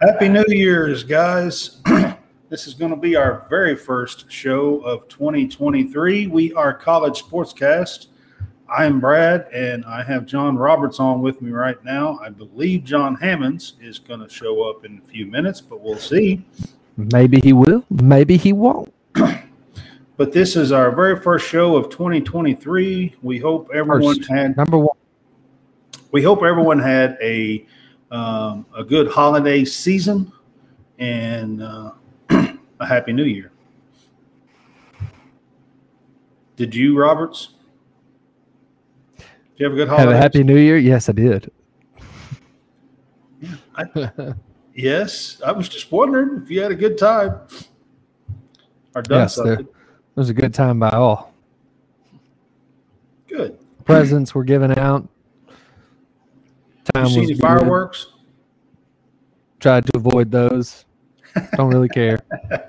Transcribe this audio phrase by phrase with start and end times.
[0.00, 1.80] Happy New Year's, guys.
[2.48, 6.26] this is going to be our very first show of 2023.
[6.26, 8.08] We are College Sportscast.
[8.68, 12.18] I'm Brad, and I have John Roberts on with me right now.
[12.22, 15.98] I believe John Hammonds is going to show up in a few minutes, but we'll
[15.98, 16.44] see.
[16.96, 18.92] Maybe he will, maybe he won't.
[20.16, 23.16] but this is our very first show of 2023.
[23.22, 24.96] We hope everyone First, had number one.
[26.10, 27.66] we hope everyone had a
[28.14, 30.32] um, a good holiday season
[30.98, 31.90] and uh,
[32.30, 33.50] a happy new year.
[36.56, 37.48] Did you, Roberts?
[39.18, 39.26] Did
[39.56, 40.04] you have a good holiday?
[40.04, 40.76] Have a happy new year.
[40.76, 41.50] Yes, I did.
[43.76, 44.34] I,
[44.74, 47.40] yes, I was just wondering if you had a good time
[48.94, 49.66] or done Yes, there- It
[50.14, 51.34] was a good time by all.
[53.26, 53.58] Good.
[53.84, 55.08] Presents were given out.
[56.92, 58.08] Time see any fireworks?
[59.60, 60.84] Tried to avoid those.
[61.56, 62.18] Don't really care.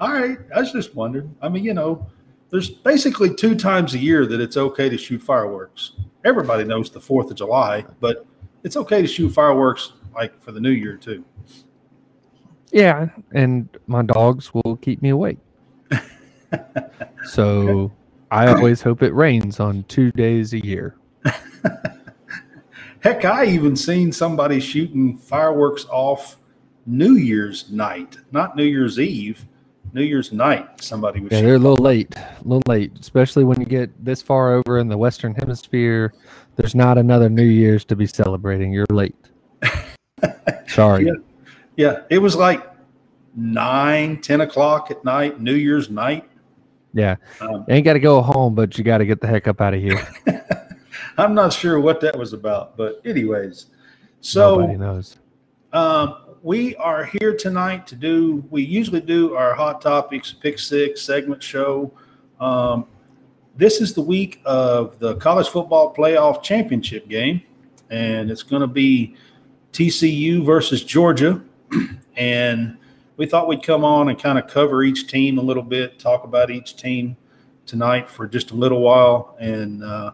[0.00, 0.38] All right.
[0.54, 1.34] I was just wondering.
[1.42, 2.06] I mean, you know,
[2.50, 5.92] there's basically two times a year that it's okay to shoot fireworks.
[6.24, 8.24] Everybody knows the 4th of July, but
[8.62, 11.24] it's okay to shoot fireworks like for the new year, too.
[12.72, 15.38] Yeah, and my dogs will keep me awake.
[17.24, 17.92] so
[18.30, 20.96] I always hope it rains on two days a year.
[23.00, 26.36] Heck, I even seen somebody shooting fireworks off
[26.86, 29.44] New Year's night, not New Year's Eve,
[29.92, 30.82] New Year's night.
[30.82, 31.46] Somebody was Yeah, shooting.
[31.46, 34.88] they're a little late, a little late, especially when you get this far over in
[34.88, 36.12] the Western Hemisphere.
[36.56, 38.72] There's not another New Year's to be celebrating.
[38.72, 39.14] You're late.
[40.68, 41.06] Sorry.
[41.06, 41.12] Yeah.
[41.76, 42.66] Yeah, it was like
[43.36, 46.24] nine, 10 o'clock at night, New Year's night.
[46.94, 47.16] Yeah.
[47.42, 49.74] Um, ain't got to go home, but you got to get the heck up out
[49.74, 50.06] of here.
[51.18, 53.66] I'm not sure what that was about, but anyways,
[54.20, 55.16] so Nobody knows.
[55.72, 58.44] um, we are here tonight to do.
[58.50, 61.92] We usually do our hot topics pick six segment show.
[62.38, 62.86] Um,
[63.56, 67.42] this is the week of the college football playoff championship game,
[67.90, 69.16] and it's going to be
[69.72, 71.42] TCU versus Georgia.
[72.16, 72.76] and
[73.16, 76.24] we thought we'd come on and kind of cover each team a little bit, talk
[76.24, 77.16] about each team
[77.64, 80.12] tonight for just a little while, and uh,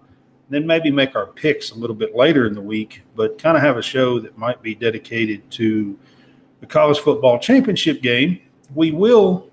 [0.52, 3.62] then maybe make our picks a little bit later in the week, but kind of
[3.62, 5.98] have a show that might be dedicated to
[6.60, 8.40] the college football championship game.
[8.74, 9.50] We will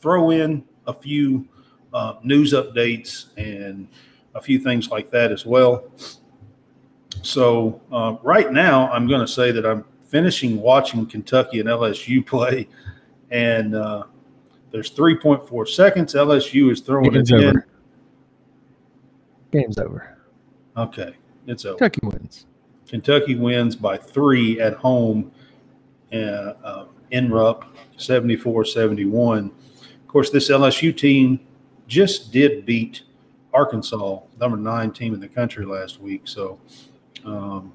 [0.00, 1.48] throw in a few
[1.92, 3.88] uh, news updates and
[4.34, 5.84] a few things like that as well.
[7.22, 12.24] So, uh, right now, I'm going to say that I'm finishing watching Kentucky and LSU
[12.26, 12.68] play,
[13.30, 14.04] and uh,
[14.70, 16.14] there's 3.4 seconds.
[16.14, 17.44] LSU is throwing it in.
[17.44, 17.66] over.
[19.54, 20.18] Game's over.
[20.76, 21.14] Okay,
[21.46, 21.78] it's over.
[21.78, 22.46] Kentucky wins.
[22.88, 25.30] Kentucky wins by three at home
[26.12, 27.64] uh, uh, in Rupp,
[27.96, 29.46] 74 71.
[29.46, 31.38] Of course, this LSU team
[31.86, 33.02] just did beat
[33.52, 36.22] Arkansas, number nine team in the country last week.
[36.24, 36.58] So,
[37.24, 37.72] um,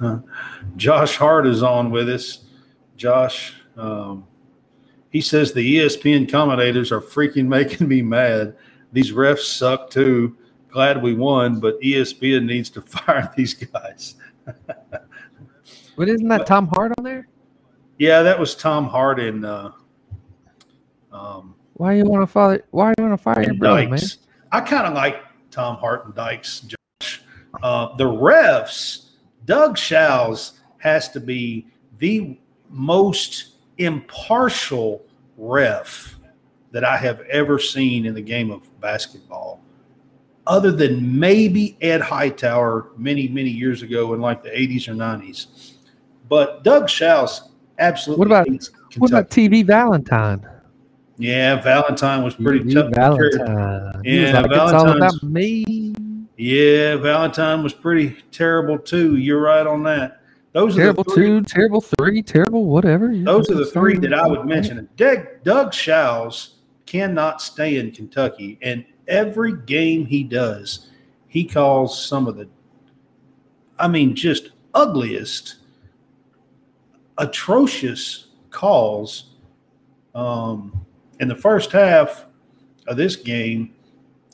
[0.76, 2.46] Josh Hart is on with us.
[2.96, 4.26] Josh, um,
[5.10, 8.56] he says the ESPN commentators are freaking making me mad.
[8.92, 10.36] These refs suck too.
[10.68, 14.16] Glad we won, but ESPN needs to fire these guys.
[15.96, 17.26] But isn't that Tom Hart on there?
[17.98, 19.72] Yeah, that was Tom Hart and uh,
[21.10, 22.64] um, Why you want to fire?
[22.70, 24.00] Why you want to fire your brother, man?
[24.52, 27.22] I kind of like Tom Hart and Dykes, Josh.
[27.62, 29.08] Uh, the refs,
[29.46, 31.66] Doug Shows has to be
[31.98, 32.38] the
[32.68, 35.04] most impartial
[35.38, 36.16] ref
[36.72, 39.60] that I have ever seen in the game of basketball,
[40.46, 45.74] other than maybe Ed Hightower many, many years ago in like the 80s or 90s.
[46.28, 50.46] But Doug Shows absolutely What about- What about TV Valentine?
[51.18, 52.94] yeah, Valentine was pretty TV tough.
[52.94, 54.00] Valentine.
[54.04, 55.94] Yeah, like, it's all about me.
[56.36, 59.16] Yeah, Valentine was pretty terrible too.
[59.16, 60.20] You're right on that.
[60.58, 63.12] Those Terrible are the three, two, terrible three, terrible whatever.
[63.12, 64.88] Yeah, Those are the three that I would mention.
[64.96, 70.90] Doug, Doug Shows cannot stay in Kentucky, and every game he does,
[71.28, 72.48] he calls some of the,
[73.78, 75.58] I mean, just ugliest,
[77.18, 79.36] atrocious calls.
[80.16, 80.84] Um,
[81.20, 82.26] in the first half
[82.88, 83.76] of this game,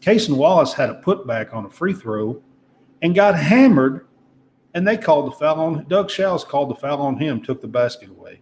[0.01, 2.41] Cason Wallace had a putback on a free throw
[3.03, 4.07] and got hammered,
[4.75, 7.69] and they called the foul on Doug Shows called the foul on him, took the
[7.69, 8.41] basket away.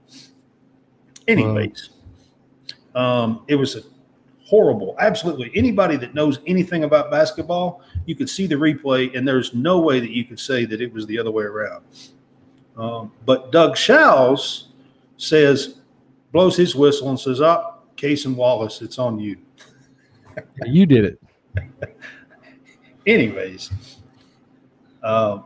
[1.28, 1.90] Anyways,
[2.94, 3.82] um, it was a
[4.44, 4.96] horrible.
[4.98, 5.50] Absolutely.
[5.54, 10.00] Anybody that knows anything about basketball, you could see the replay, and there's no way
[10.00, 11.84] that you could say that it was the other way around.
[12.76, 14.68] Um, but Doug Shows
[15.16, 15.76] says,
[16.32, 19.36] blows his whistle and says, Up, oh, and Wallace, it's on you.
[20.66, 21.22] you did it.
[23.06, 23.70] Anyways,
[25.02, 25.44] um,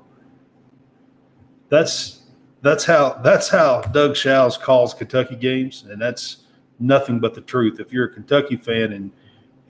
[1.69, 2.23] that's
[2.63, 6.39] that's how that's how Doug Shows calls Kentucky games, and that's
[6.79, 7.81] nothing but the truth.
[7.81, 9.13] If you're a Kentucky fan and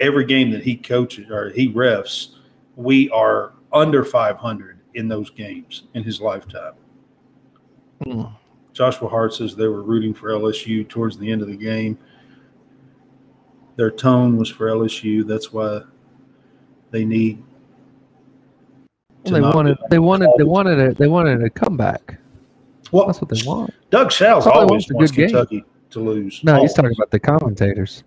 [0.00, 2.34] every game that he coaches or he refs,
[2.76, 6.74] we are under 500 in those games in his lifetime.
[8.04, 8.34] Mm.
[8.72, 11.98] Joshua Hart says they were rooting for LSU towards the end of the game.
[13.76, 15.26] Their tone was for LSU.
[15.26, 15.80] That's why
[16.90, 17.42] they need.
[19.26, 19.78] Well, they wanted.
[19.90, 20.30] They wanted.
[20.38, 20.78] They wanted.
[20.78, 22.18] A, they wanted a comeback.
[22.92, 23.74] Well, that's what they want.
[23.90, 25.60] Doug Shows always wants Kentucky.
[25.60, 26.42] Game to lose.
[26.44, 28.04] No, he's talking about the commentators.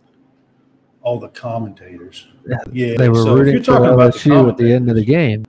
[1.02, 2.28] All the commentators.
[2.48, 2.98] Yeah, yeah.
[2.98, 5.46] they were so rooting for LSU at the end of the game.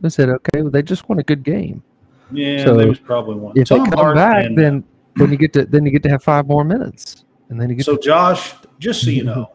[0.00, 1.82] They said, "Okay, well, they just want a good game."
[2.30, 3.56] Yeah, so they was probably one.
[3.56, 4.84] If Tom they come back, and, uh, then
[5.16, 7.76] then you get to then you get to have five more minutes, and then you
[7.76, 7.86] get.
[7.86, 9.52] So, to- Josh, just so you know,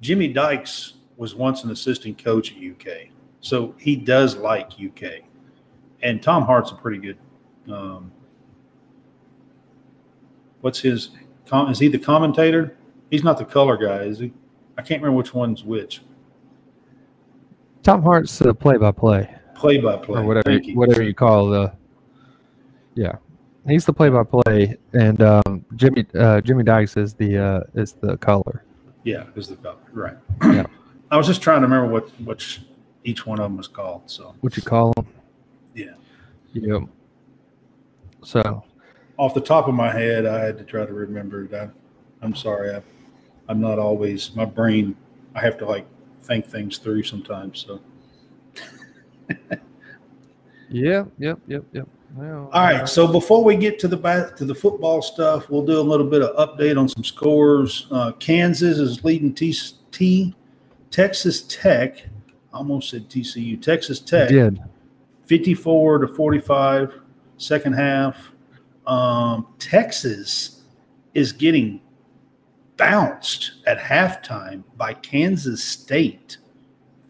[0.00, 3.08] Jimmy Dykes was once an assistant coach at UK,
[3.46, 5.22] so he does like UK,
[6.02, 7.16] and Tom Hart's a pretty good.
[7.72, 8.10] Um,
[10.62, 11.10] what's his
[11.52, 12.76] is he the commentator?
[13.08, 14.32] He's not the color guy, is he?
[14.76, 16.02] I can't remember which one's which.
[17.84, 19.32] Tom Hart's the play-by-play.
[19.54, 20.76] Play-by-play, or whatever, you.
[20.76, 21.72] whatever you call the.
[22.96, 23.12] Yeah,
[23.68, 28.64] he's the play-by-play, and um, Jimmy uh, Jimmy Dykes is the uh, is the color.
[29.04, 30.16] Yeah, is the color right?
[30.42, 30.66] Yeah.
[31.12, 32.62] I was just trying to remember what which
[33.06, 34.02] each one of them was called.
[34.06, 35.06] So what you call them?
[35.74, 35.94] Yeah.
[36.52, 36.82] Yep.
[38.22, 38.64] So
[39.16, 41.54] off the top of my head, I had to try to remember it.
[41.54, 41.68] I,
[42.20, 42.74] I'm sorry.
[42.74, 42.82] I,
[43.48, 44.96] I'm not always my brain.
[45.34, 45.86] I have to like
[46.22, 47.64] think things through sometimes.
[47.66, 47.80] So.
[50.68, 51.04] yeah.
[51.18, 51.38] Yep.
[51.46, 51.64] Yep.
[51.72, 51.88] Yep.
[52.16, 52.88] Well, all right.
[52.88, 56.06] So before we get to the back to the football stuff, we'll do a little
[56.06, 57.86] bit of update on some scores.
[57.90, 59.54] Uh, Kansas is leading T,
[59.92, 60.34] T
[60.90, 62.06] Texas Tech.
[62.56, 63.60] Almost said TCU.
[63.60, 64.28] Texas Tech.
[64.28, 64.60] did.
[65.26, 67.00] 54 to 45,
[67.36, 68.30] second half.
[68.86, 70.62] Um, Texas
[71.14, 71.80] is getting
[72.76, 76.38] bounced at halftime by Kansas State,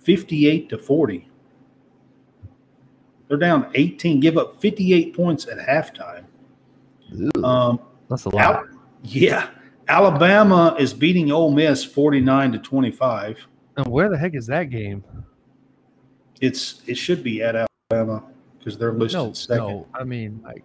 [0.02, 1.28] 58 to 40.
[3.28, 6.25] They're down 18, give up 58 points at halftime.
[7.44, 8.44] um, that's a lot.
[8.44, 8.69] Al-
[9.02, 9.50] yeah.
[9.88, 13.46] Alabama is beating Ole Miss 49 to 25.
[13.76, 15.04] And where the heck is that game?
[16.41, 18.25] It's it should be at Alabama
[18.59, 19.67] because they're listed no, second.
[19.67, 20.65] No, I mean like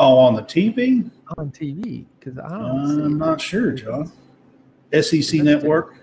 [0.00, 1.10] Oh, on the TV?
[1.36, 3.02] On TV, because I don't.
[3.02, 4.12] I'm not sure, John.
[4.92, 5.96] SEC Network.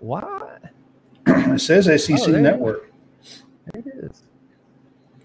[0.00, 0.60] What?
[1.26, 2.90] it says SEC oh, Network.
[3.74, 4.24] It is.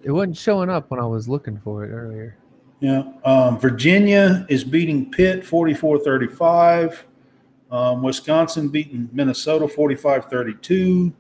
[0.03, 2.37] It wasn't showing up when I was looking for it earlier.
[2.79, 3.03] Yeah.
[3.25, 7.05] Um, Virginia is beating Pitt 44 35.
[7.71, 11.11] Um, Wisconsin beating Minnesota 45 32.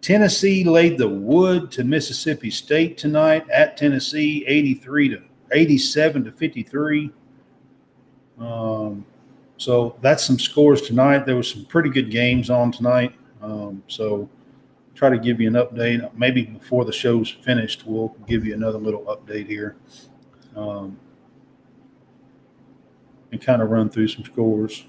[0.00, 7.10] Tennessee laid the wood to Mississippi State tonight at Tennessee 83 to 87 to 53.
[8.38, 9.04] Um,
[9.58, 11.26] so that's some scores tonight.
[11.26, 13.14] There was some pretty good games on tonight.
[13.42, 14.28] Um, so
[14.94, 16.10] try to give you an update.
[16.16, 19.76] Maybe before the show's finished, we'll give you another little update here.
[20.56, 20.98] Um,
[23.32, 24.84] and kind of run through some scores.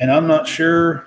[0.00, 1.06] And I'm not sure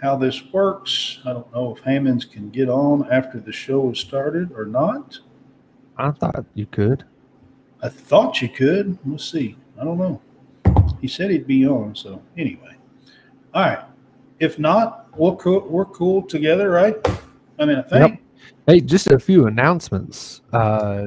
[0.00, 1.18] how this works.
[1.24, 5.18] I don't know if Hammonds can get on after the show has started or not.
[5.96, 7.04] I thought you could.
[7.82, 8.98] I thought you could.
[9.04, 9.56] We'll see.
[9.80, 10.20] I don't know.
[11.00, 11.94] He said he'd be on.
[11.94, 12.76] So anyway,
[13.54, 13.84] all right.
[14.38, 15.60] If not, we're cool.
[15.60, 16.96] We're cool together, right?
[17.58, 18.10] I mean, I think.
[18.10, 18.20] Yep.
[18.66, 20.42] Hey, just a few announcements.
[20.52, 21.06] Uh,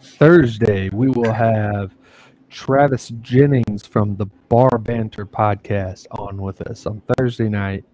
[0.00, 1.94] Thursday, we will have
[2.50, 7.84] Travis Jennings from the Bar Banter podcast on with us on Thursday night.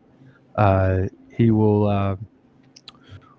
[0.57, 1.03] Uh,
[1.37, 1.87] he will.
[1.87, 2.17] Uh,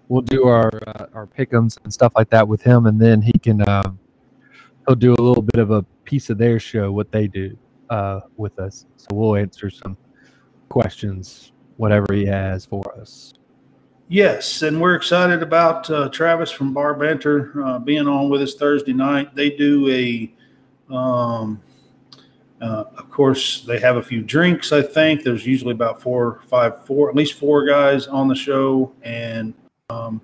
[0.07, 3.34] we'll do our uh, our pickums and stuff like that with him, and then he
[3.34, 3.91] can uh,
[4.88, 7.57] he'll do a little bit of a piece of their show, what they do
[7.89, 8.86] uh, with us.
[8.98, 9.98] So we'll answer some
[10.69, 13.34] questions, whatever he has for us.
[14.07, 18.53] Yes, and we're excited about uh, Travis from Bar Banter uh, being on with us
[18.53, 19.34] Thursday night.
[19.34, 20.31] They do a,
[20.93, 21.60] um,
[22.62, 24.71] uh, of course, they have a few drinks.
[24.71, 28.93] I think there's usually about four, five, four, at least four guys on the show,
[29.03, 29.53] and
[29.89, 30.21] um,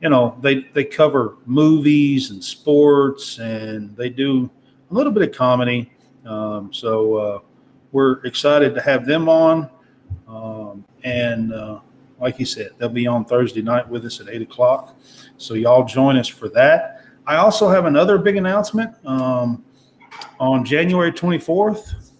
[0.00, 4.50] you know, they they cover movies and sports, and they do
[4.90, 5.90] a little bit of comedy.
[6.26, 7.38] Um, so uh,
[7.92, 9.70] we're excited to have them on.
[10.26, 11.80] Um, and uh,
[12.18, 14.96] like you said, they'll be on Thursday night with us at eight o'clock.
[15.36, 17.04] So y'all join us for that.
[17.26, 18.94] I also have another big announcement.
[19.04, 19.64] Um,
[20.40, 22.12] on January 24th,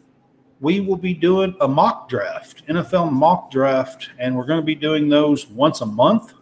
[0.61, 4.76] we will be doing a mock draft, NFL mock draft, and we're going to be
[4.76, 6.35] doing those once a month.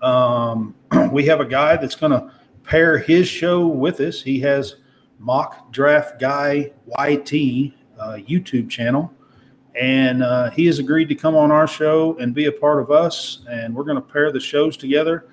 [0.00, 0.74] Um,
[1.12, 4.22] we have a guy that's going to pair his show with us.
[4.22, 4.76] He has
[5.18, 9.12] Mock Draft Guy YT uh, YouTube channel,
[9.74, 12.92] and uh, he has agreed to come on our show and be a part of
[12.92, 13.44] us.
[13.50, 15.28] And we're going to pair the shows together.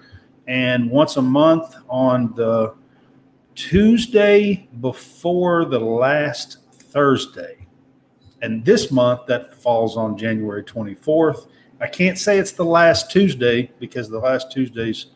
[0.47, 2.73] And once a month on the
[3.55, 7.65] Tuesday before the last Thursday.
[8.41, 11.47] And this month, that falls on January 24th.
[11.81, 15.07] I can't say it's the last Tuesday because the last Tuesday's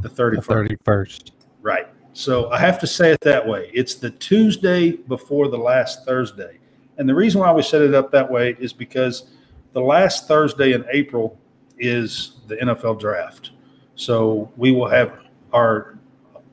[0.00, 0.46] the 31st.
[0.68, 1.30] The 31st.
[1.62, 1.88] Right.
[2.12, 3.70] So I have to say it that way.
[3.72, 6.58] It's the Tuesday before the last Thursday.
[6.98, 9.30] And the reason why we set it up that way is because
[9.72, 11.38] the last Thursday in April
[11.78, 13.52] is the NFL draft.
[13.94, 15.20] So we will have
[15.52, 15.97] our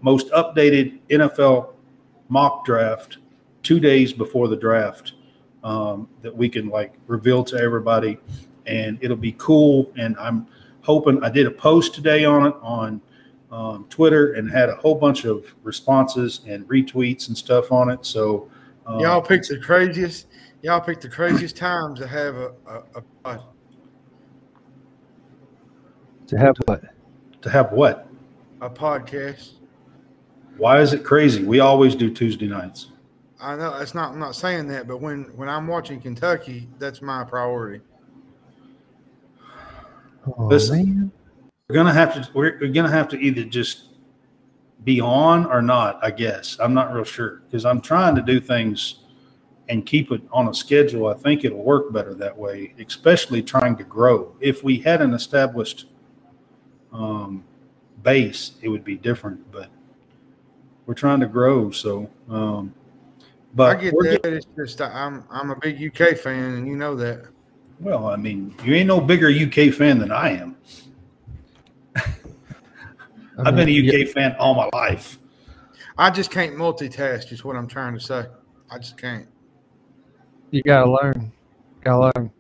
[0.02, 1.74] most updated NFL
[2.30, 3.18] mock draft
[3.64, 5.14] two days before the draft
[5.64, 8.18] um, that we can like reveal to everybody.
[8.66, 9.92] And it'll be cool.
[9.98, 10.48] And I'm
[10.82, 13.02] hoping I did a post today on it on
[13.52, 18.06] um, Twitter and had a whole bunch of responses and retweets and stuff on it.
[18.06, 18.50] So
[18.86, 20.28] um, y'all picked the craziest.
[20.62, 23.44] Y'all picked the craziest times to have a, a, a
[26.28, 26.84] to have what
[27.42, 28.08] to have what
[28.62, 29.54] a podcast.
[30.58, 31.44] Why is it crazy?
[31.44, 32.92] We always do Tuesday nights.
[33.40, 34.14] I know it's not.
[34.14, 37.82] I'm not saying that, but when when I'm watching Kentucky, that's my priority.
[40.28, 41.12] Oh, Listen, man.
[41.68, 42.30] we're gonna have to.
[42.34, 43.90] We're, we're gonna have to either just
[44.84, 46.00] be on or not.
[46.02, 49.00] I guess I'm not real sure because I'm trying to do things
[49.68, 51.08] and keep it on a schedule.
[51.08, 54.36] I think it'll work better that way, especially trying to grow.
[54.40, 55.88] If we had an established
[56.94, 57.44] um,
[58.04, 59.52] base, it would be different.
[59.52, 59.70] But
[60.86, 61.72] we're trying to grow.
[61.72, 62.74] So, um,
[63.54, 64.20] but I get that.
[64.24, 67.28] Getting, it's just I'm I'm a big UK fan, and you know that.
[67.80, 70.58] Well, I mean, you ain't no bigger UK fan than I am.
[71.96, 72.02] I
[73.46, 74.14] have been a UK yeah.
[74.14, 75.18] fan all my life.
[75.98, 77.32] I just can't multitask.
[77.32, 78.26] Is what I'm trying to say.
[78.72, 79.28] I just can't.
[80.52, 81.32] You gotta learn.
[81.84, 82.32] Gotta learn.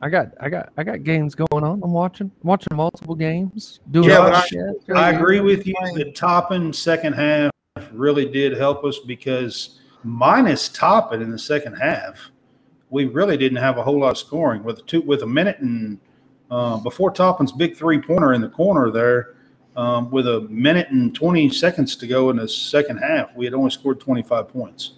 [0.00, 1.53] I got I got I got games going on.
[1.53, 1.53] I'm
[1.94, 3.80] watching watching multiple games.
[3.90, 4.44] Doing yeah,
[4.90, 5.74] I, I agree with you.
[5.94, 7.50] The Toppin second half
[7.92, 12.30] really did help us because minus Toppin in the second half,
[12.90, 15.98] we really didn't have a whole lot of scoring with two with a minute and
[16.50, 19.30] uh, before Toppin's big three pointer in the corner there.
[19.76, 23.54] Um, with a minute and 20 seconds to go in the second half, we had
[23.54, 24.92] only scored 25 points.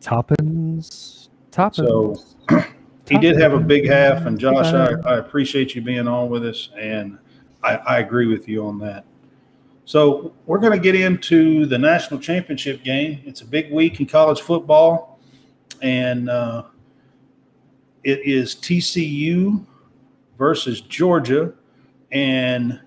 [0.00, 2.34] Toppins, Toppins.
[2.48, 2.64] So
[3.10, 6.46] he did have a big half, and Josh, I, I appreciate you being on with
[6.46, 7.18] us, and
[7.62, 9.04] I, I agree with you on that.
[9.84, 13.20] So we're going to get into the national championship game.
[13.24, 15.18] It's a big week in college football,
[15.82, 16.64] and uh,
[18.04, 19.66] it is TCU
[20.38, 21.52] versus Georgia.
[22.12, 22.80] And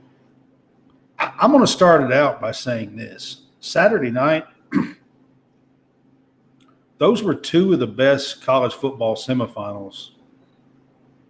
[1.19, 4.45] I'm going to start it out by saying this Saturday night,
[7.03, 10.11] those were two of the best college football semifinals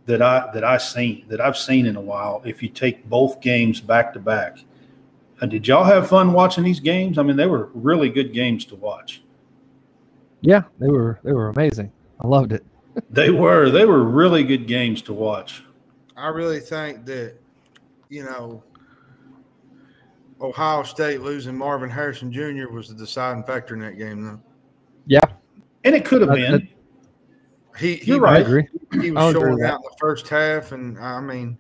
[0.05, 2.43] that I that I seen that I've seen in a while.
[2.45, 4.59] If you take both games back to back,
[5.41, 7.17] and did y'all have fun watching these games?
[7.17, 9.23] I mean, they were really good games to watch.
[10.41, 11.91] Yeah, they were they were amazing.
[12.21, 12.63] I loved it.
[13.09, 15.63] they were they were really good games to watch.
[16.15, 17.33] I really think that
[18.09, 18.61] you know
[20.39, 22.69] Ohio State losing Marvin Harrison Jr.
[22.69, 24.39] was the deciding factor in that game, though.
[25.83, 26.69] Yeah, and it could have been.
[27.77, 28.37] He, he, You're right.
[28.37, 28.67] I agree.
[29.01, 31.57] He was showing out in the first half, and I mean,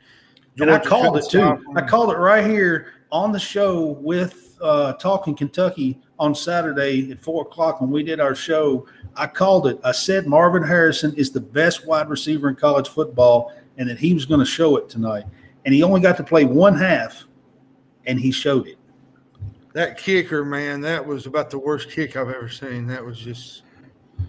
[0.55, 1.65] Georgia and I called it too.
[1.75, 7.19] I called it right here on the show with uh, Talking Kentucky on Saturday at
[7.19, 8.87] four o'clock when we did our show.
[9.15, 9.79] I called it.
[9.83, 14.13] I said Marvin Harrison is the best wide receiver in college football, and that he
[14.13, 15.25] was going to show it tonight.
[15.65, 17.23] And he only got to play one half,
[18.05, 18.77] and he showed it.
[19.73, 22.85] That kicker, man, that was about the worst kick I've ever seen.
[22.85, 23.63] That was just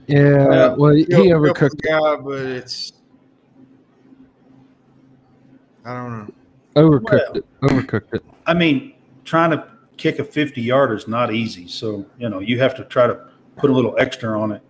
[0.07, 2.93] yeah, uh, well, he overcooked the guy, but it's
[5.85, 6.35] I don't know.
[6.77, 7.61] Overcooked well, it.
[7.63, 8.25] Overcooked it.
[8.47, 11.69] I mean, trying to kick a 50 yarder is not easy.
[11.69, 14.63] So, you know, you have to try to put a little extra on it.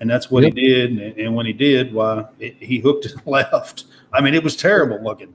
[0.00, 0.54] And that's what yep.
[0.54, 0.90] he did.
[0.90, 3.84] And, and, when he did, why it, he hooked it left.
[4.12, 5.34] I mean, it was terrible looking.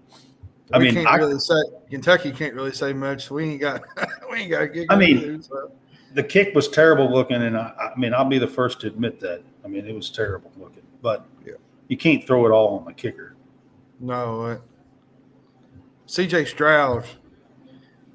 [0.72, 1.56] I we mean, can't I, really say
[1.90, 3.32] Kentucky can't really say much.
[3.32, 3.84] We ain't got
[4.32, 4.70] we ain't got.
[4.90, 5.72] I mean, do, so
[6.14, 9.20] the kick was terrible looking, and I, I, mean, I'll be the first to admit
[9.20, 9.44] that.
[9.64, 10.84] I mean, it was terrible looking.
[11.02, 11.54] But yeah.
[11.88, 13.36] you can't throw it all on the kicker.
[14.00, 14.42] No.
[14.42, 14.58] Uh,
[16.06, 16.46] C.J.
[16.46, 17.06] Stroud,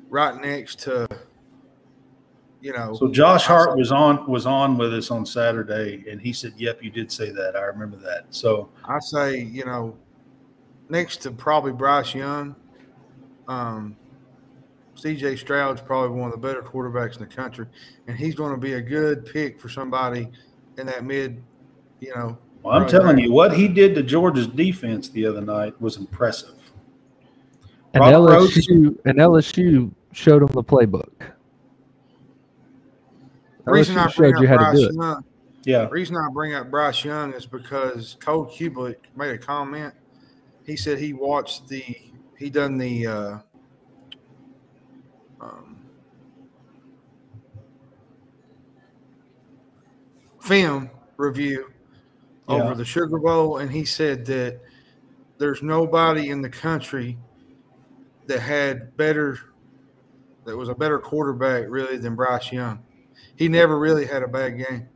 [0.09, 1.07] right next to,
[2.61, 2.95] you know.
[2.95, 6.83] So Josh Hart was on was on with us on Saturday, and he said, "Yep,
[6.83, 7.55] you did say that.
[7.55, 9.97] I remember that." So I say, you know,
[10.89, 12.57] next to probably Bryce Young,
[13.47, 13.97] um,
[14.97, 17.67] CJ Stroud's probably one of the better quarterbacks in the country,
[18.07, 20.31] and he's going to be a good pick for somebody
[20.79, 21.43] in that mid,
[22.01, 22.39] you know.
[22.63, 26.55] Well, I'm telling you, what he did to Georgia's defense the other night was impressive.
[27.93, 31.11] And LSU, and LSU showed him the playbook.
[33.65, 35.25] The reason I showed you how Bryce to do Young, it.
[35.69, 35.85] Yeah.
[35.85, 39.95] The reason I bring up Bryce Young is because Cole Cubelic made a comment.
[40.65, 41.85] He said he watched the
[42.39, 43.39] he done the uh,
[45.41, 45.77] um,
[50.45, 51.73] film review
[52.49, 52.55] yeah.
[52.55, 54.61] over the Sugar Bowl, and he said that
[55.39, 57.19] there's nobody in the country
[58.27, 59.39] that had better,
[60.45, 62.83] that was a better quarterback really than Bryce Young.
[63.37, 64.89] He never really had a bad game.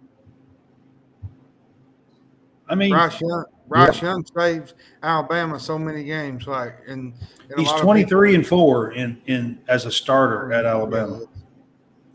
[2.68, 4.10] I mean, Bryce Young, Bryce yeah.
[4.10, 6.46] Young saved Alabama so many games.
[6.46, 7.14] Like, and,
[7.56, 11.22] he's twenty three and four in in as a starter at Alabama.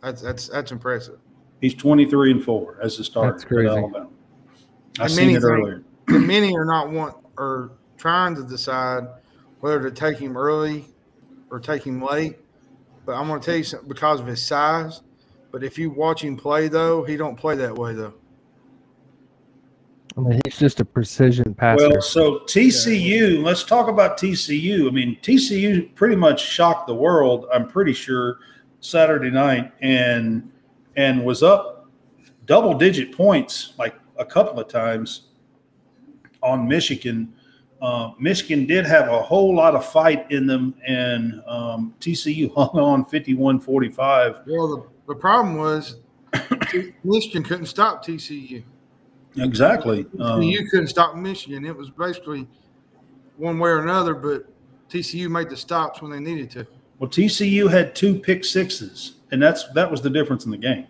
[0.01, 1.17] That's that's that's impressive.
[1.63, 3.69] He's twenty three and four as a starter that's crazy.
[3.69, 4.09] at Alabama.
[4.99, 5.81] I seen it earlier.
[6.09, 9.03] And many are not want or trying to decide
[9.61, 10.83] whether to take him early
[11.49, 12.35] or take him late.
[13.05, 15.03] But I'm going to tell you something because of his size.
[15.53, 18.13] But if you watch him play, though, he don't play that way, though.
[20.17, 21.87] I mean, he's just a precision passer.
[21.87, 23.39] Well, so TCU, yeah.
[23.41, 24.89] let's talk about TCU.
[24.89, 27.45] I mean, TCU pretty much shocked the world.
[27.53, 28.39] I'm pretty sure
[28.81, 30.51] Saturday night, and
[30.95, 31.89] and was up
[32.45, 35.27] double digit points like a couple of times
[36.41, 37.33] on Michigan.
[37.81, 42.79] Uh, Michigan did have a whole lot of fight in them, and um, TCU hung
[42.79, 44.41] on 51 45.
[44.47, 45.97] Well, the, the problem was
[47.03, 48.63] Michigan couldn't stop TCU.
[49.37, 50.05] Exactly.
[50.19, 51.65] Um, you couldn't stop Michigan.
[51.65, 52.47] It was basically
[53.37, 54.45] one way or another, but
[54.89, 56.67] TCU made the stops when they needed to.
[56.99, 60.87] Well, TCU had two pick sixes, and that's that was the difference in the game.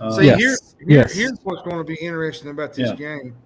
[0.00, 0.38] Uh, See, yes.
[0.38, 1.12] Here, here, yes.
[1.12, 3.18] here's what's going to be interesting about this yeah.
[3.18, 3.36] game.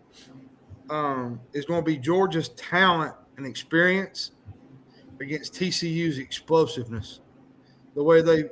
[0.89, 4.31] Um, is going to be Georgia's talent and experience
[5.21, 7.21] against TCU's explosiveness.
[7.95, 8.45] The way they,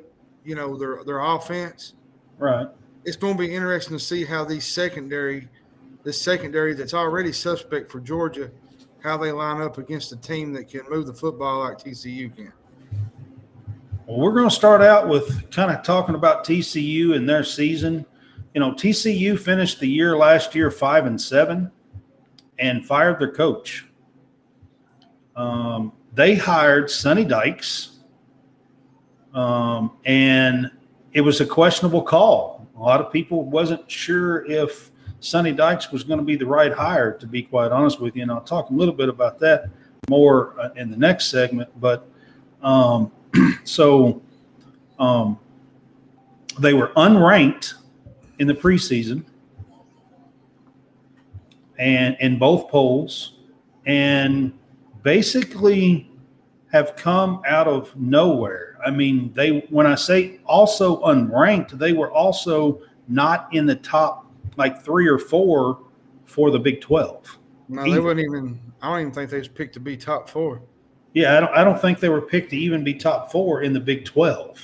[0.45, 1.95] you know, their their offense.
[2.39, 2.69] Right
[3.07, 5.49] it's going to be interesting to see how these secondary,
[6.03, 8.51] this secondary that's already suspect for Georgia,
[9.03, 12.53] how they line up against a team that can move the football like TCU can.
[14.07, 18.07] Well, we're going to start out with kind of talking about TCU and their season.
[18.55, 21.71] You know, TCU finished the year last year five and seven,
[22.59, 23.87] and fired their coach.
[25.35, 27.99] Um, they hired Sonny Dykes,
[29.35, 30.71] um, and
[31.12, 34.90] it was a questionable call a lot of people wasn't sure if
[35.21, 38.23] Sonny Dykes was going to be the right hire, to be quite honest with you.
[38.23, 39.71] And I'll talk a little bit about that
[40.09, 41.71] more uh, in the next segment.
[41.81, 42.07] But
[42.62, 43.11] um,
[43.64, 44.22] so
[44.99, 45.38] um,
[46.59, 47.75] they were unranked
[48.38, 49.25] in the preseason
[51.79, 53.35] and in both polls
[53.85, 54.53] and
[55.03, 56.11] basically
[56.72, 58.79] have come out of nowhere.
[58.85, 64.31] I mean, they when I say also unranked, they were also not in the top
[64.57, 65.81] like three or four
[66.25, 67.38] for the Big Twelve.
[67.68, 67.94] No, either.
[67.94, 68.61] they wouldn't even.
[68.83, 70.61] I don't even think they was picked to be top four.
[71.17, 71.53] Yeah, I don't.
[71.55, 74.61] I don't think they were picked to even be top four in the Big Twelve.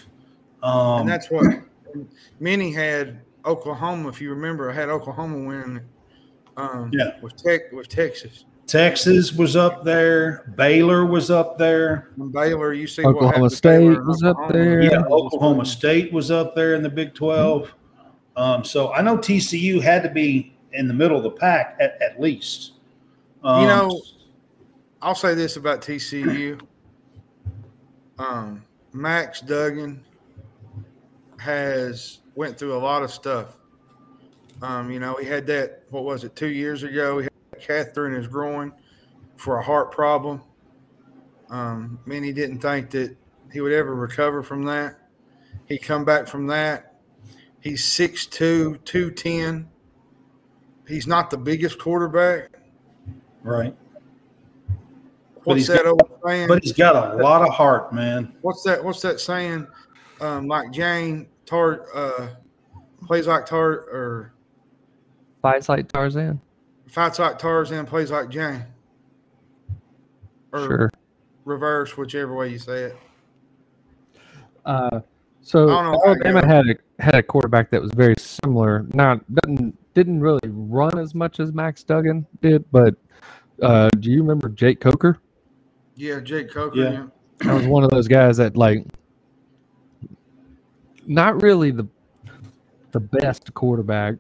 [0.63, 1.47] Um, and that's what
[2.41, 4.11] many had Oklahoma.
[4.11, 5.83] If you remember, I had Oklahoma win.
[6.59, 8.45] Um, yeah, with Tech with Texas.
[8.67, 10.53] Texas was up there.
[10.55, 12.11] Baylor was up there.
[12.19, 14.83] Baylor, you see Oklahoma State was up there.
[14.83, 17.73] Yeah, Oklahoma State was up there in the Big 12.
[18.37, 22.01] Um, so I know TCU had to be in the middle of the pack at,
[22.03, 22.73] at least.
[23.43, 24.03] Um, you know,
[25.03, 26.61] I'll say this about TCU.
[28.19, 28.63] Um,
[28.93, 30.05] Max Duggan
[31.39, 33.57] has went through a lot of stuff.
[34.63, 35.83] Um, you know, he had that.
[35.91, 36.37] What was it?
[36.37, 37.29] Two years ago, he
[37.61, 38.73] catheter in his groin
[39.37, 40.41] for a heart problem.
[41.51, 43.17] Um, many didn't think that
[43.53, 45.01] he would ever recover from that.
[45.67, 47.01] He come back from that.
[47.61, 49.69] He's 6'2", 210.
[50.87, 52.51] He's not the biggest quarterback.
[53.43, 53.77] Right.
[55.45, 56.49] What's that got, old saying?
[56.49, 58.35] But he's got a lot of heart, man.
[58.43, 58.83] What's that?
[58.83, 59.67] What's that saying?
[60.21, 62.29] Um, like Jane Tar, uh,
[63.07, 64.35] plays like Tar or
[65.43, 66.41] Fights like Tarzan.
[66.87, 68.65] fights like Tarzan, plays like Jane,
[70.53, 70.91] or Sure.
[71.45, 72.97] reverse, whichever way you say it.
[74.65, 75.01] Uh,
[75.41, 78.87] so I don't know how Alabama had a had a quarterback that was very similar.
[78.95, 82.95] Not doesn't didn't really run as much as Max Duggan did, but
[83.61, 85.19] uh, do you remember Jake Coker?
[85.97, 86.79] Yeah, Jake Coker.
[86.79, 86.91] Yeah.
[86.91, 87.07] Yeah.
[87.39, 88.87] That was one of those guys that like
[91.07, 91.87] not really the
[92.93, 94.17] the best quarterback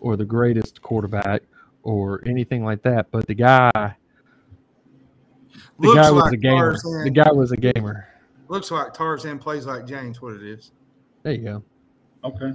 [0.00, 1.42] or the greatest quarterback
[1.82, 3.70] or anything like that, but the guy
[5.78, 6.72] the Looks guy was like a gamer.
[6.72, 7.04] Tarzan.
[7.04, 8.08] The guy was a gamer.
[8.48, 10.20] Looks like Tarzan plays like James.
[10.20, 10.72] what it is.
[11.22, 11.64] There you go.
[12.24, 12.52] Okay.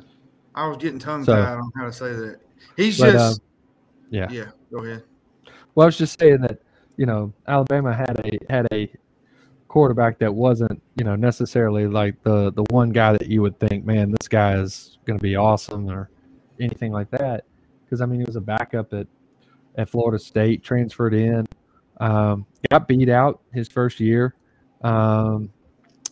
[0.56, 2.40] I was getting tongue So- tied on how to say that.
[2.76, 3.44] He's But, just uh,
[4.10, 4.28] yeah.
[4.32, 4.46] yeah.
[4.72, 5.04] Go ahead.
[5.76, 6.60] Well, I was just saying that
[7.00, 8.92] you know Alabama had a had a
[9.70, 13.86] quarterback that wasn't you know necessarily like the the one guy that you would think,
[13.86, 16.10] man, this guy is going to be awesome or
[16.60, 17.46] anything like that.
[17.86, 19.08] Because I mean, he was a backup at
[19.78, 21.48] at Florida State, transferred in,
[22.02, 24.36] um, got beat out his first year,
[24.82, 25.50] um,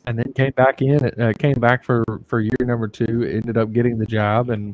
[0.05, 1.03] and then came back in.
[1.19, 3.23] Uh, came back for for year number two.
[3.23, 4.73] Ended up getting the job and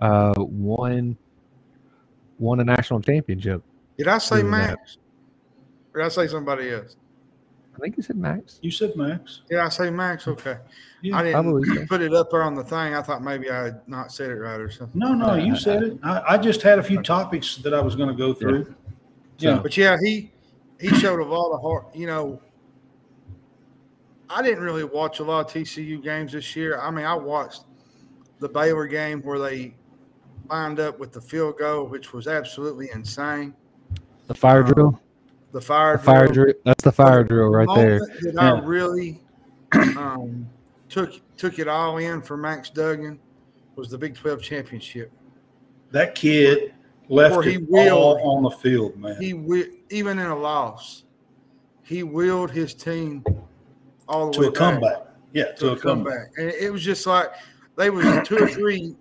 [0.00, 1.16] uh, won
[2.38, 3.60] won a national championship.
[3.96, 4.78] Did I say doing that.
[5.98, 6.16] Max?
[6.16, 6.96] Or did I say somebody else?
[7.76, 8.58] I think you said Max.
[8.60, 9.42] You said Max.
[9.48, 10.26] Yeah, I say Max?
[10.26, 10.56] Okay.
[11.00, 11.86] Yeah, I didn't probably so.
[11.86, 12.94] put it up there on the thing.
[12.94, 14.98] I thought maybe I had not said it right or something.
[14.98, 15.98] No, no, you said it.
[16.02, 18.74] I, I just had a few topics that I was going to go through.
[19.38, 19.58] Yeah.
[19.58, 20.32] But yeah, he
[20.80, 21.94] he showed a lot of heart.
[21.94, 22.42] You know,
[24.28, 26.80] I didn't really watch a lot of TCU games this year.
[26.80, 27.62] I mean, I watched
[28.40, 29.76] the Baylor game where they
[30.50, 33.54] lined up with the field goal, which was absolutely insane.
[34.26, 35.00] The fire Um, drill.
[35.52, 36.44] The fire The fire drill.
[36.46, 36.54] drill.
[36.64, 37.98] That's the fire drill right there.
[38.00, 39.20] moment That I really
[39.96, 40.48] um,
[40.88, 43.18] took took it all in for Max Duggan
[43.76, 45.10] was the Big Twelve championship.
[45.90, 46.74] That kid
[47.08, 48.20] left Before he it all willed.
[48.22, 49.16] on the field, man.
[49.20, 51.04] He wi- even in a loss,
[51.82, 53.24] he willed his team
[54.06, 54.58] all the way to way a back.
[54.58, 55.02] comeback.
[55.32, 56.28] Yeah, to, to a a comeback.
[56.36, 57.28] And it was just like
[57.76, 58.94] they was two or three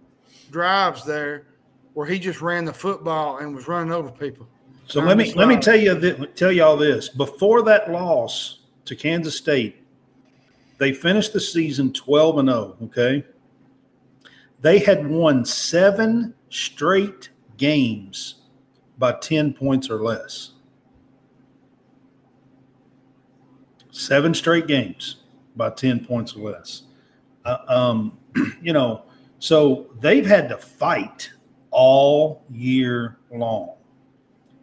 [0.52, 1.48] drives there
[1.94, 4.48] where he just ran the football and was running over people.
[4.88, 7.10] So let me let me tell you tell y'all this.
[7.10, 9.84] Before that loss to Kansas State,
[10.78, 13.26] they finished the season 12 and 0, okay?
[14.62, 18.36] They had won 7 straight games
[18.98, 20.52] by 10 points or less.
[23.92, 25.18] 7 straight games
[25.58, 26.84] by 10 points or less.
[27.44, 28.18] Uh, um,
[28.62, 29.04] you know,
[29.40, 31.30] so they've had to fight
[31.72, 33.77] all year long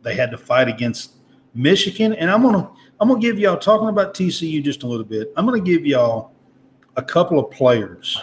[0.05, 1.15] they had to fight against
[1.55, 2.13] Michigan.
[2.13, 5.33] And I'm gonna I'm gonna give y'all talking about TCU just a little bit.
[5.37, 6.33] I'm gonna give y'all
[6.97, 8.21] a couple of players,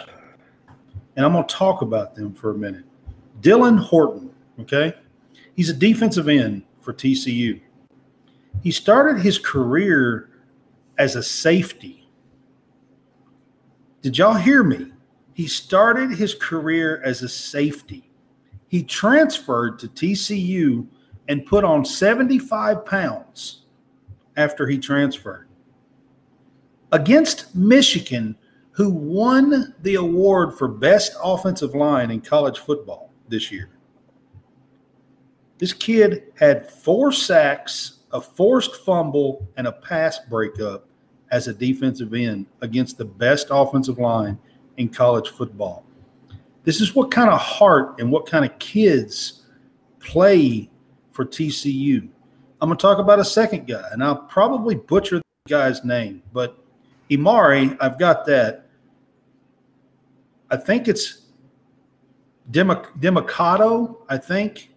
[1.16, 2.84] and I'm gonna talk about them for a minute.
[3.42, 4.94] Dylan Horton, okay,
[5.54, 7.60] he's a defensive end for TCU.
[8.62, 10.30] He started his career
[10.98, 12.08] as a safety.
[14.02, 14.92] Did y'all hear me?
[15.34, 18.10] He started his career as a safety.
[18.68, 20.86] He transferred to TCU
[21.28, 23.62] and put on 75 pounds
[24.36, 25.48] after he transferred.
[26.90, 28.36] Against Michigan,
[28.72, 33.70] who won the award for best offensive line in college football this year.
[35.58, 40.86] This kid had four sacks, a forced fumble, and a pass breakup
[41.30, 44.38] as a defensive end against the best offensive line
[44.76, 45.84] in college football.
[46.64, 49.42] This is what kind of heart and what kind of kids
[50.00, 50.70] play
[51.12, 52.08] for TCU.
[52.60, 56.22] I'm going to talk about a second guy, and I'll probably butcher the guy's name,
[56.32, 56.58] but
[57.10, 58.66] Emari, I've got that.
[60.50, 61.22] I think it's
[62.50, 64.70] Demic- Demicato, I think.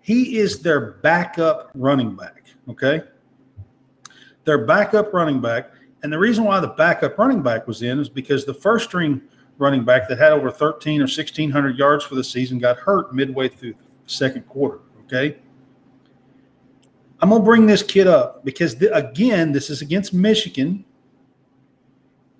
[0.00, 3.02] He is their backup running back, okay?
[4.44, 5.72] Their backup running back.
[6.02, 9.20] And the reason why the backup running back was in is because the first string
[9.58, 13.48] running back that had over 13 or 1,600 yards for the season got hurt midway
[13.48, 15.38] through the second quarter, okay?
[17.20, 20.84] I'm going to bring this kid up because, th- again, this is against Michigan.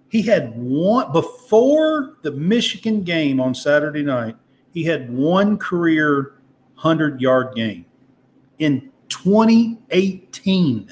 [0.09, 4.37] He had one before the Michigan game on Saturday night.
[4.72, 6.35] He had one career
[6.74, 7.87] 100 yard game
[8.59, 10.90] in 2018.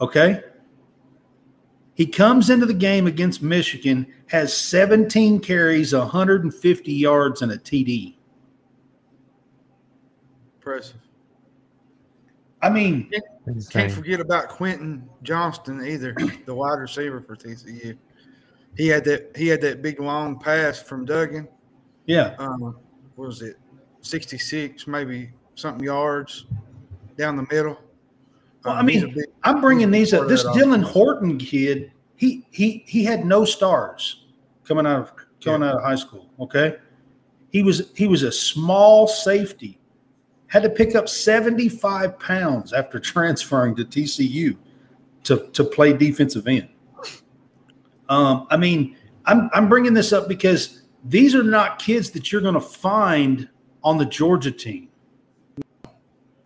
[0.00, 0.42] Okay.
[1.94, 8.16] He comes into the game against Michigan, has 17 carries, 150 yards, and a TD.
[10.64, 10.96] Impressive.
[12.62, 13.10] I mean,
[13.46, 13.82] Insane.
[13.82, 16.14] Can't forget about Quentin Johnston either,
[16.46, 17.94] the wide receiver for TCU.
[18.74, 21.46] he had that he had that big long pass from Duggan.
[22.06, 22.34] Yeah.
[22.38, 22.60] Um,
[23.16, 23.58] what was it,
[24.00, 26.46] sixty six, maybe something yards
[27.18, 27.78] down the middle.
[28.64, 30.26] Well, I Um, he's mean, big- I'm bringing these up.
[30.28, 30.88] This Dylan offense.
[30.88, 34.24] Horton kid, he he he had no stars
[34.66, 35.12] coming out of
[35.44, 36.30] coming out of high school.
[36.40, 36.76] Okay,
[37.50, 39.78] he was he was a small safety.
[40.54, 44.56] Had to pick up 75 pounds after transferring to TCU
[45.24, 46.68] to to play defensive end.
[48.08, 52.40] Um, I mean, I'm I'm bringing this up because these are not kids that you're
[52.40, 53.48] going to find
[53.82, 54.90] on the Georgia team.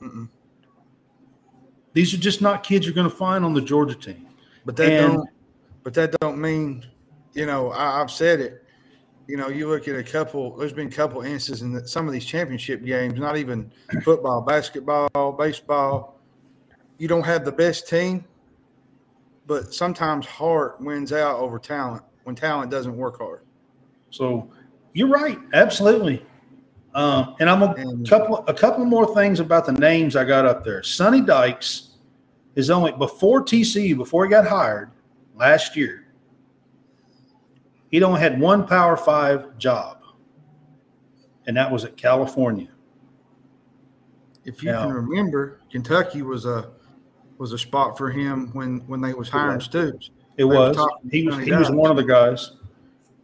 [0.00, 0.30] Mm-mm.
[1.92, 4.26] These are just not kids you're going to find on the Georgia team.
[4.64, 5.28] But that And- don't.
[5.84, 6.86] But that don't mean,
[7.34, 7.72] you know.
[7.72, 8.64] I, I've said it.
[9.28, 10.56] You know, you look at a couple.
[10.56, 13.20] There's been a couple instances in some of these championship games.
[13.20, 13.70] Not even
[14.02, 16.18] football, basketball, baseball.
[16.96, 18.24] You don't have the best team,
[19.46, 23.42] but sometimes heart wins out over talent when talent doesn't work hard.
[24.10, 24.48] So
[24.94, 26.24] you're right, absolutely.
[26.94, 30.46] Um, and I'm a And- couple a couple more things about the names I got
[30.46, 30.82] up there.
[30.82, 31.90] Sonny Dykes
[32.56, 34.90] is only before TCU, before he got hired
[35.36, 36.06] last year.
[37.90, 39.98] He'd only had one Power Five job,
[41.46, 42.68] and that was at California.
[44.44, 44.83] If you Yeah.
[44.83, 46.70] can remember, Kentucky was a
[47.38, 49.61] was a spot for him when when they was hiring.
[49.61, 50.11] Stoops.
[50.37, 50.77] It was
[51.11, 52.53] he was he was one of the guys,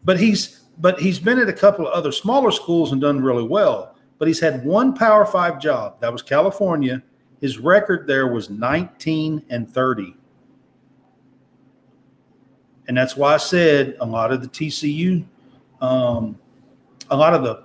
[0.04, 3.46] but he's but he's been at a couple of other smaller schools and done really
[3.46, 3.94] well.
[4.18, 6.00] But he's had one Power Five job.
[6.00, 7.02] That was California.
[7.40, 10.16] His record there was 19 and 30.
[12.86, 15.24] And that's why I said a lot of the TCU,
[15.80, 16.38] um,
[17.10, 17.64] a lot of the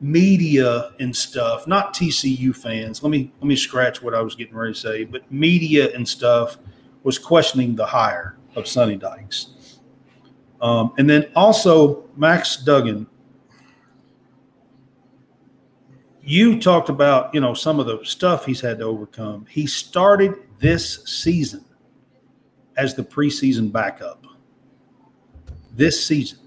[0.00, 3.02] media and stuff, not TCU fans.
[3.02, 6.06] Let me let me scratch what I was getting ready to say, but media and
[6.06, 6.58] stuff
[7.02, 9.78] was questioning the hire of Sonny Dykes.
[10.60, 13.06] Um, and then also Max Duggan.
[16.22, 19.46] You talked about, you know, some of the stuff he's had to overcome.
[19.48, 21.64] He started this season
[22.76, 24.25] as the preseason backup.
[25.76, 26.38] This season.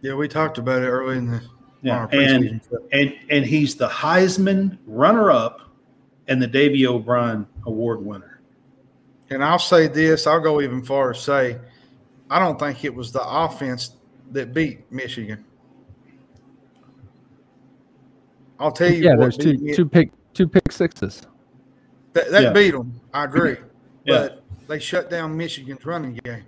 [0.00, 1.50] Yeah, we talked about it early in the on
[1.82, 1.98] Yeah.
[1.98, 2.78] our And preseason show.
[2.92, 5.60] and and he's the Heisman runner up
[6.28, 8.40] and the Davy O'Brien award winner.
[9.30, 11.58] And I'll say this, I'll go even far as say,
[12.30, 13.96] I don't think it was the offense
[14.32, 15.44] that beat Michigan.
[18.58, 21.22] I'll tell you Yeah, what there's two beat Mi- two pick two pick sixes.
[22.14, 22.52] that, that Yeah.
[22.52, 22.98] beat them.
[23.12, 23.56] I agree,
[24.04, 24.28] Yeah.
[24.28, 26.44] but they shut down Michigan's running game.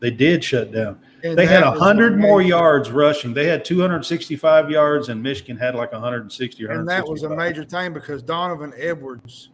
[0.00, 0.98] They did shut down.
[1.22, 3.34] And They had that 100 more yards rushing.
[3.34, 7.64] They had 265 yards, and Michigan had like 160 or and that was a major
[7.64, 9.50] thing because Donovan Edwards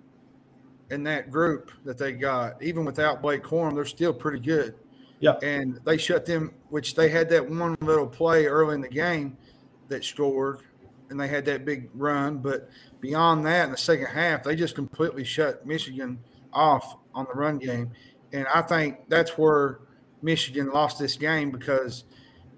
[0.91, 4.77] and that group that they got, even without Blake Corum, they're still pretty good.
[5.19, 5.33] Yeah.
[5.43, 9.37] And they shut them, which they had that one little play early in the game
[9.89, 10.61] that scored,
[11.11, 12.39] and they had that big run.
[12.39, 12.69] But
[13.01, 16.21] beyond that, in the second half, they just completely shut Michigan
[16.53, 17.91] off on the run game.
[18.33, 19.81] And I think that's where
[20.31, 22.05] Michigan lost this game because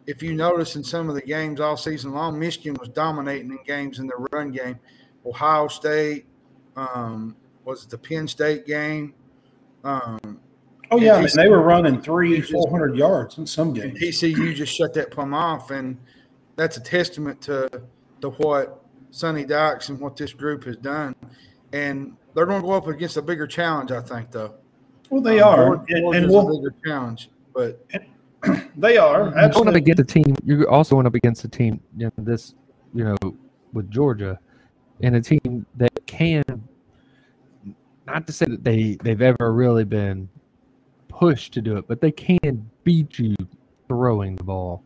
[0.06, 3.58] if you notice in some of the games all season long, Michigan was dominating in
[3.66, 4.78] games in the run game.
[5.26, 6.26] Ohio State
[6.76, 9.14] um, was it the Penn State game.
[9.84, 10.40] Um,
[10.90, 14.00] Oh yeah, and they were running three, just- 400 yards in some games.
[14.00, 15.98] TCU just shut that plumb off, and
[16.56, 17.68] that's a testament to
[18.22, 21.14] to what Sonny Dykes and what this group has done.
[21.74, 24.54] And they're going to go up against a bigger challenge, I think, though.
[25.10, 27.28] Well, they Um, are, and, and a we'll, bigger challenge,
[27.58, 27.84] but
[28.76, 30.36] they are You're going up against a team.
[30.44, 31.80] You're also going up against a team.
[31.96, 32.54] You know, this,
[32.94, 33.16] you know,
[33.72, 34.38] with Georgia,
[35.02, 36.44] and a team that can.
[38.06, 40.28] Not to say that they they've ever really been
[41.08, 43.34] pushed to do it, but they can beat you
[43.88, 44.84] throwing the ball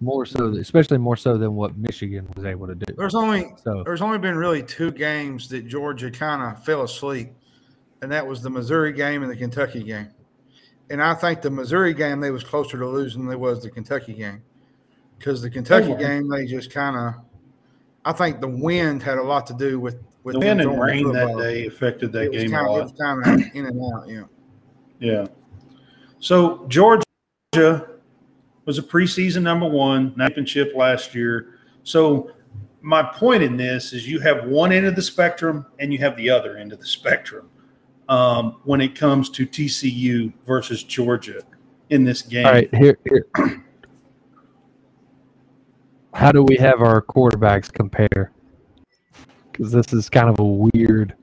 [0.00, 2.94] more so, especially more so than what Michigan was able to do.
[2.96, 7.32] there's only So there's only been really two games that Georgia kind of fell asleep,
[8.00, 10.08] and that was the Missouri game and the Kentucky game.
[10.90, 13.70] And I think the Missouri game they was closer to losing than they was the
[13.70, 14.42] Kentucky game,
[15.18, 15.96] because the Kentucky were.
[15.96, 17.14] game they just kind of.
[18.04, 21.12] I think the wind had a lot to do with with The wind and rain
[21.12, 22.82] that day affected that It game kinda, a it lot.
[22.82, 24.08] was kind of in and out.
[24.08, 24.24] Yeah.
[24.98, 25.26] Yeah.
[26.18, 27.04] So Georgia
[28.64, 31.58] was a preseason number one, championship last year.
[31.84, 32.32] So
[32.80, 36.16] my point in this is you have one end of the spectrum and you have
[36.16, 37.48] the other end of the spectrum
[38.08, 41.42] um, when it comes to TCU versus Georgia
[41.90, 42.46] in this game.
[42.46, 43.26] all right, here, here.
[46.14, 48.32] How do we have our quarterbacks compare?
[49.52, 51.14] Because this is kind of a weird,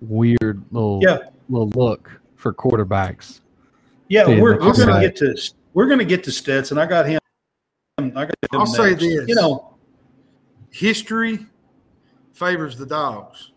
[0.00, 1.18] weird little Yeah.
[1.48, 3.40] little look for quarterbacks.
[4.08, 5.36] Yeah, Yeah, we're, we're going to get to
[5.74, 6.78] we're going to get to Stetson.
[6.78, 7.18] I got him.
[7.98, 9.28] I got him I'll say this.
[9.28, 9.74] You know,
[10.70, 11.46] history
[12.32, 13.52] favors the dogs.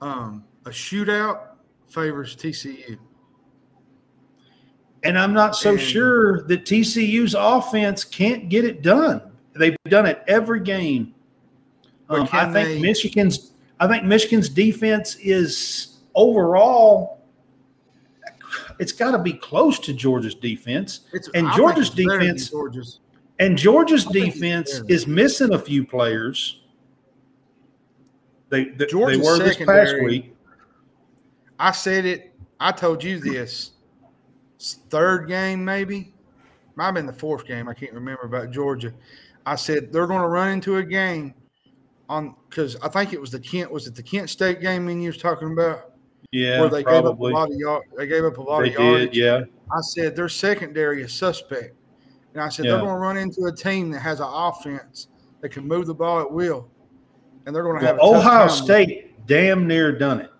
[0.00, 1.48] Um, a shootout
[1.88, 2.98] favors TCU.
[5.04, 9.20] and I'm not so And- sure that TCU's offense can't get it done.
[9.54, 11.14] They've done it every game.
[12.08, 13.52] Um, I think they- Michigan's.
[13.80, 17.20] I think Michigan's defense is overall.
[18.78, 22.20] It's got to be close to Georgia's defense, It's, And I Georgia's it's better than
[22.20, 23.00] defense- Georgia's.
[23.40, 26.60] and Georgia's I think it's defense is missing a few players.
[28.50, 30.31] They they, they were this past week.
[31.62, 32.34] I said it.
[32.58, 33.70] I told you this.
[34.90, 36.12] Third game, maybe.
[36.74, 37.68] Might have been the fourth game.
[37.68, 38.92] I can't remember about Georgia.
[39.46, 41.34] I said they're going to run into a game
[42.08, 43.70] on because I think it was the Kent.
[43.70, 44.88] Was it the Kent State game?
[44.88, 45.92] And you was talking about
[46.32, 47.82] Yeah, where they probably gave up a lot of yard.
[47.96, 49.12] They gave up a lot they of yardage.
[49.12, 49.16] did.
[49.16, 51.74] Yeah, I said their secondary is suspect,
[52.34, 52.72] and I said Yeah.
[52.72, 55.08] they're going to run into a team that has an offense
[55.40, 56.68] that can move the ball at will,
[57.46, 58.48] and they're going to have well, tough Ohio.
[58.48, 60.30] State damn near done it.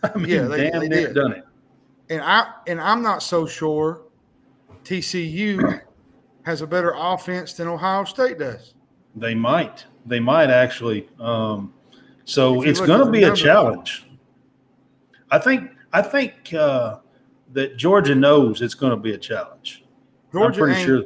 [0.14, 1.14] I mean, Yeah, they- damn they near did.
[1.14, 1.44] done it.
[2.08, 4.02] and I and I'm not so sure
[4.84, 5.80] TCU
[6.44, 8.74] has a better offense than Ohio State does.
[9.16, 9.84] They might.
[10.06, 11.08] They might actually.
[11.18, 11.74] Um,
[12.24, 14.06] so it's going to be a challenge.
[15.30, 15.70] I think.
[15.92, 16.98] I think uh,
[17.52, 19.84] that Georgia knows it's going to be a challenge.
[20.32, 21.02] Georgia I'm pretty sure.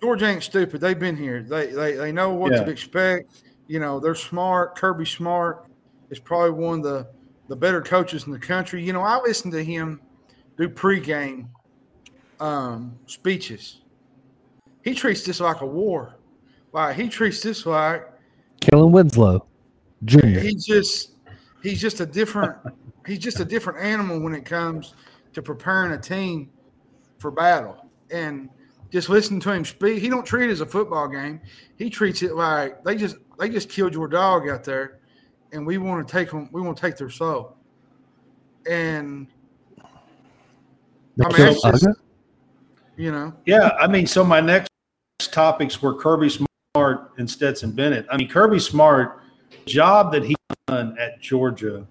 [0.00, 0.80] Georgia ain't stupid.
[0.80, 1.42] They've been here.
[1.42, 2.64] They they, they know what Yeah.
[2.64, 3.42] to expect.
[3.68, 4.74] You know, they're smart.
[4.76, 5.66] Kirby Smart
[6.10, 7.06] is probably one of the
[7.48, 8.82] the better coaches in the country.
[8.82, 10.00] You know, I listened to him
[10.56, 11.48] do pregame
[12.40, 13.80] um, speeches.
[14.84, 16.16] He treats this like a war.
[16.72, 18.06] Like he treats this like
[18.60, 19.46] Kellen Winslow,
[20.04, 20.26] Jr.
[20.26, 21.12] he's just
[21.62, 22.56] he's just a different
[23.06, 24.94] he's just a different animal when it comes
[25.34, 26.50] to preparing a team
[27.18, 28.48] for battle and
[28.90, 31.40] just listen to him speak he don't treat it as a football game
[31.76, 35.00] he treats it like they just they just killed your dog out there
[35.52, 37.56] and we want to take them we want to take their soul
[38.70, 39.26] and
[41.20, 41.86] I mean, killed just-
[42.96, 44.70] you know Yeah, I mean, so my next
[45.30, 46.30] topics were Kirby
[46.74, 48.06] Smart and Stetson Bennett.
[48.10, 49.20] I mean, Kirby Smart
[49.66, 50.34] job that he
[50.66, 51.86] done at Georgia,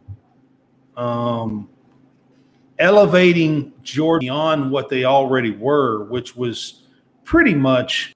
[0.97, 1.69] um,
[2.79, 6.83] elevating Georgia beyond what they already were, which was
[7.23, 8.13] pretty much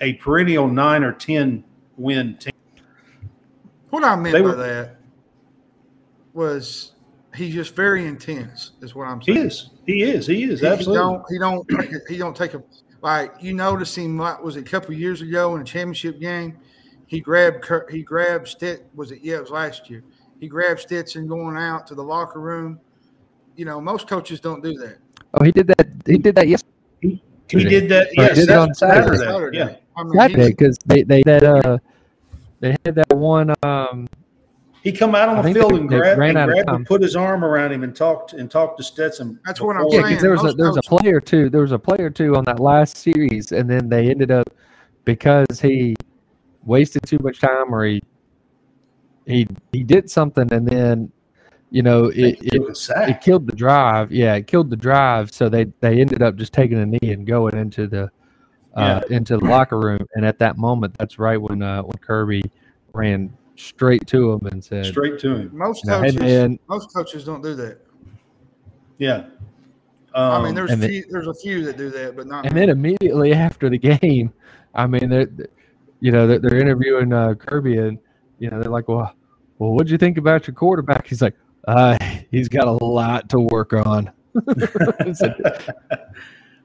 [0.00, 1.64] a perennial nine or ten
[1.96, 2.52] win team.
[3.90, 4.96] What i meant They by were- that
[6.32, 6.92] was
[7.34, 9.38] he's just very intense is what i'm saying.
[9.38, 11.18] He is, he is, he is He- absolutely.
[11.30, 11.64] He don't.
[11.68, 11.80] He don't.
[11.80, 12.62] take a- He don't take a
[13.02, 13.32] like.
[13.40, 14.16] You notice him.
[14.18, 16.58] Like was it a couple years ago in a championship game?
[17.06, 17.68] He grabbed.
[17.90, 18.86] He grabbed Stit.
[18.94, 19.18] Was it?
[19.22, 20.04] Yeah, it was last year.
[20.38, 22.78] He grabbed Stetson going out to the locker room.
[23.56, 24.98] You know, most coaches don't do that.
[25.34, 25.88] Oh, he did that.
[26.06, 26.70] He did that yesterday.
[27.00, 28.08] He did that.
[28.16, 29.18] Or Yes, did it on Saturday.
[29.18, 29.58] Saturday.
[29.58, 31.78] Yeah, I mean, Saturday because they they that uh
[32.60, 34.08] they had that one um
[34.82, 36.76] he come out I on the field and grabbed, ran and, out of grabbed time.
[36.76, 39.38] and put his arm around him and talked and talked to Stetson.
[39.44, 40.20] That's what I'm yeah saying.
[40.20, 42.60] there was a there was a player too there was a player too on that
[42.60, 44.48] last series and then they ended up
[45.04, 45.96] because he
[46.64, 48.02] wasted too much time or he
[49.26, 51.12] he he did something and then
[51.70, 53.08] you know it, it took a sack.
[53.08, 54.10] it killed the drive.
[54.10, 55.32] Yeah, it killed the drive.
[55.32, 58.10] So they they ended up just taking a knee and going into the
[58.74, 60.06] uh, into the locker room.
[60.14, 62.42] And at that moment, that's right when uh, when Kirby
[62.92, 65.50] ran straight to him and said, straight to him.
[65.52, 66.20] Most you "Hey coaches.
[66.20, 67.78] man, most coaches don't do that.
[68.98, 69.26] Yeah.
[70.14, 71.04] I Um, mean, there's and a few.
[71.08, 72.44] There's a few that do that, but not.
[72.44, 72.66] and many.
[72.66, 74.32] then immediately after the game,
[74.74, 75.28] I mean, they're,
[76.00, 77.98] you know, they're, they're interviewing uh, Kirby, and
[78.40, 79.14] you know, they're like, "Well,
[79.58, 81.36] well, what'd you think about your quarterback?" He's like,
[81.68, 81.96] uh,
[82.30, 84.10] "He's got a lot to work on."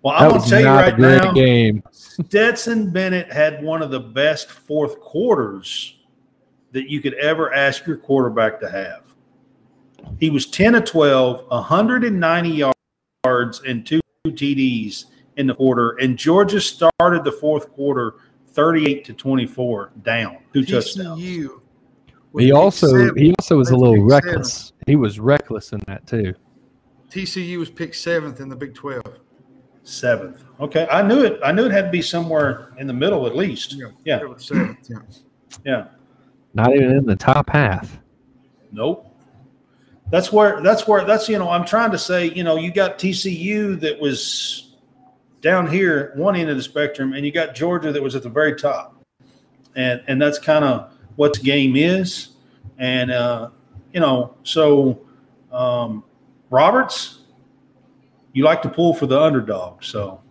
[0.06, 1.84] It's like, well, I'm going to tell you right great now, game.
[1.91, 5.97] Stetson Bennett had one of the best fourth quarters
[6.74, 9.03] that you could ever ask your quarterback to have.
[10.20, 12.72] He was 10 of 12, 190
[13.24, 15.06] yards, and two TDs
[15.38, 15.91] in the quarter.
[15.99, 18.16] And Georgia started the fourth quarter
[18.49, 20.62] 38 to 24 down, two.
[20.62, 21.60] TCU.
[22.32, 23.18] was He also seventh.
[23.18, 24.26] he also was a little picked seventh.
[24.36, 24.74] reckless.
[24.86, 26.34] He was reckless in that too.
[27.10, 29.20] TCU was picked seventh in the Big Twelve.
[29.86, 30.44] Seventh.
[30.60, 30.88] Okay.
[30.92, 31.40] I knew it.
[31.44, 33.74] I knew it had to be somewhere in the middle at least.
[33.74, 33.88] Yeah.
[34.04, 34.20] Yeah.
[34.38, 34.90] Seventh.
[34.90, 34.98] Yeah.
[35.64, 35.88] Yeah.
[36.56, 38.00] Not even in the top half.
[38.72, 39.12] Nope.
[40.10, 42.98] That's where that's where that's you know I'm trying to say you know you got
[42.98, 44.76] TCU that was
[45.42, 48.30] down here one end of the spectrum and you got Georgia that was at the
[48.30, 49.04] very top,
[49.76, 52.30] and and that's kind of what the game is,
[52.78, 53.50] and uh,
[53.94, 55.02] you know so
[55.52, 56.04] um,
[56.50, 57.24] Roberts,
[58.36, 60.22] you like to pull for the underdog, so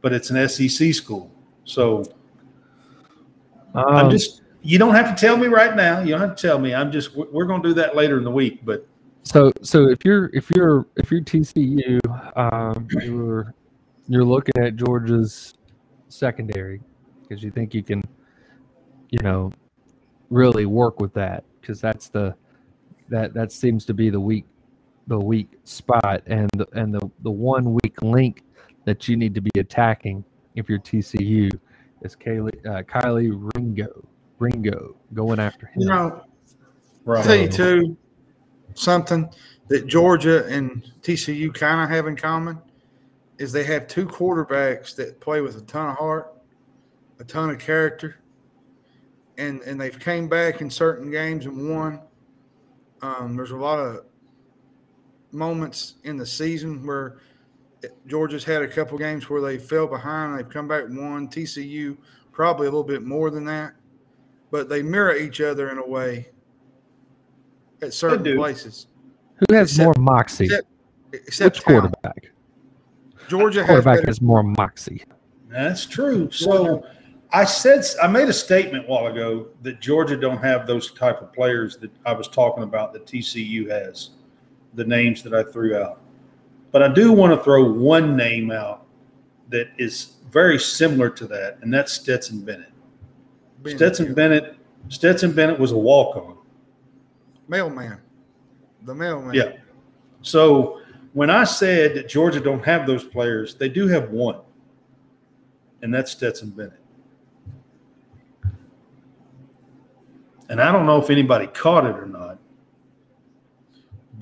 [0.00, 1.30] but it's an SEC school.
[1.64, 2.04] So
[3.74, 6.00] Um, I'm just, you don't have to tell me right now.
[6.00, 6.74] You don't have to tell me.
[6.74, 8.64] I'm just, we're- we're going to do that later in the week.
[8.64, 8.86] But
[9.22, 11.98] So so if you're if you're if you're TCU,
[12.36, 13.54] um, you're
[14.08, 15.54] you're looking at Georgia's
[16.08, 16.80] secondary
[17.22, 18.02] because you think you can,
[19.10, 19.52] you know,
[20.30, 22.34] really work with that because that's the
[23.08, 24.44] that that seems to be the weak
[25.06, 28.44] the weak spot and the, and the the one weak link
[28.84, 30.24] that you need to be attacking
[30.54, 31.50] if you're TCU
[32.02, 34.06] is Kelee uh, Kylie Ringo
[34.38, 35.82] Ringo going after him.
[35.82, 36.24] You know,
[37.04, 37.24] right.
[37.24, 37.96] tell you too
[38.74, 39.28] something
[39.68, 42.60] that Georgia and TCU kind of have in common
[43.38, 46.34] is they have two quarterbacks that play with a ton of heart,
[47.18, 48.16] a ton of character,
[49.38, 52.00] and and they've came back in certain games and won.
[53.00, 54.04] Um, there's a lot of
[55.32, 57.18] moments in the season where
[58.06, 61.28] Georgia's had a couple games where they fell behind, they've come back and won.
[61.28, 61.96] TCU
[62.30, 63.72] probably a little bit more than that,
[64.50, 66.28] but they mirror each other in a way
[67.82, 68.86] at certain places.
[69.48, 70.44] Who has Except- more moxie?
[70.44, 70.68] except-
[71.14, 71.94] Except Which talent.
[72.00, 72.30] quarterback?
[73.28, 75.02] Georgia has Quarterback better, has more moxie.
[75.50, 76.30] That's true.
[76.30, 76.86] So
[77.32, 81.20] I said I made a statement a while ago that Georgia don't have those type
[81.20, 84.10] of players that I was talking about that TCU has,
[84.74, 86.00] the names that I threw out.
[86.70, 88.86] But I do want to throw one name out
[89.50, 92.72] that is very similar to that, and that's Stetson Bennett.
[93.62, 94.56] being Stetson Bennett.
[94.88, 96.38] Stetson Bennett was a walk-on.
[97.48, 98.00] mailman.
[98.84, 99.34] The mailman.
[99.34, 99.52] Yeah.
[100.22, 100.80] So
[101.12, 104.40] when I said that Georgia don't have those players, they do have one,
[105.82, 106.80] and that's Stetson Bennett.
[110.48, 112.38] And I don't know if anybody caught it or not,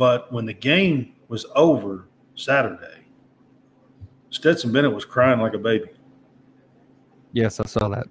[0.01, 3.05] but when the game was over Saturday,
[4.31, 5.91] Stetson Bennett was crying like a baby.
[7.35, 8.07] Yes, I saw that.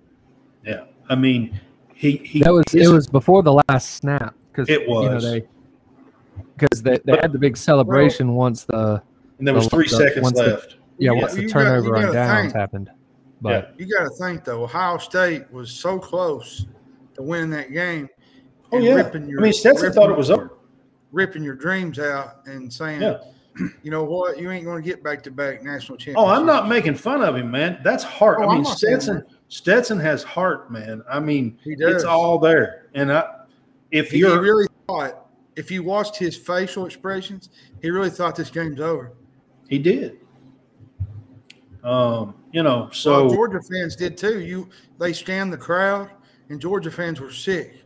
[0.63, 1.59] Yeah, I mean,
[1.95, 5.23] he he That was it was before the last snap because It You know, was.
[5.23, 5.47] they
[6.55, 9.01] because they, they But- had the big celebration once the
[9.39, 10.75] and there was the- three the- seconds once the- left.
[10.99, 12.53] yeah Yeah, once the you got- you turnover on downs think.
[12.55, 12.91] happened.
[13.41, 16.67] But You got to think though, Ohio State was so close
[17.15, 18.09] to winning that game.
[18.71, 20.51] Oh yeah, your- I mean Stetson ripping- thought it was over.
[21.11, 23.17] Ripping your dreams out and saying, Yeah.
[23.83, 26.17] you know what, you ain't going to get back to back national championships.
[26.17, 27.79] Oh, I'm not making fun of him, man.
[27.83, 28.39] That's heart.
[28.41, 29.23] Oh, I mean, Stetson.
[29.47, 31.01] Stetson has heart, man.
[31.09, 31.95] I mean, He does.
[31.95, 32.87] it's all there.
[32.93, 33.27] And I,
[33.91, 35.25] if you're, really thought.
[35.55, 37.49] If you watched his facial expressions,
[37.81, 39.11] he really thought this game's over.
[39.67, 40.17] he did.
[41.83, 44.39] Um, you know, Well, so Georgia fans did too.
[44.41, 46.09] You they scanned the crowd,
[46.49, 47.83] and Georgia fans were sick.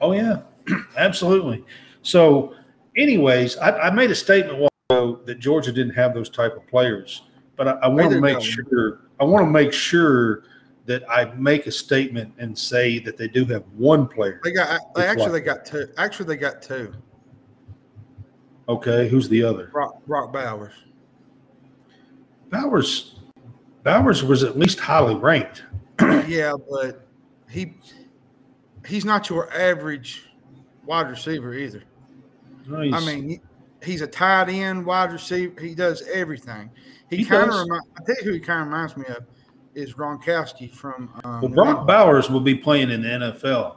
[0.00, 0.42] oh yeah,
[0.96, 1.64] absolutely.
[2.06, 2.54] So,
[2.96, 6.64] anyways, I, I made a statement while ago that Georgia didn't have those type of
[6.68, 7.22] players,
[7.56, 9.00] but I, I want to make sure.
[9.18, 10.44] I want to make sure
[10.84, 14.40] that I make a statement and say that they do have one player.
[14.44, 15.88] They got they actually like they got two.
[15.96, 16.94] Actually, they got two.
[18.68, 19.66] Okay, who's the other?
[19.72, 20.74] Brock, Brock Bowers.
[22.50, 23.16] Bowers.
[23.82, 25.64] Bowers was at least highly ranked.
[26.28, 27.08] yeah, but
[27.50, 27.74] he
[28.86, 30.22] he's not your average
[30.84, 31.82] wide receiver either.
[32.68, 33.40] No, I mean, he-
[33.82, 35.60] he's a tight end wide receiver.
[35.60, 36.70] He does everything.
[37.10, 37.62] He, He kind of does.
[37.62, 37.82] remind.
[37.98, 39.24] I tell you who he kind of reminds me of
[39.74, 41.10] is Gronkowski from.
[41.24, 41.86] Um, well, Brock.
[41.86, 43.76] Bowers will be playing in the NFL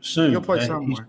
[0.00, 0.30] soon.
[0.30, 0.66] He'll play man.
[0.68, 1.08] somewhere.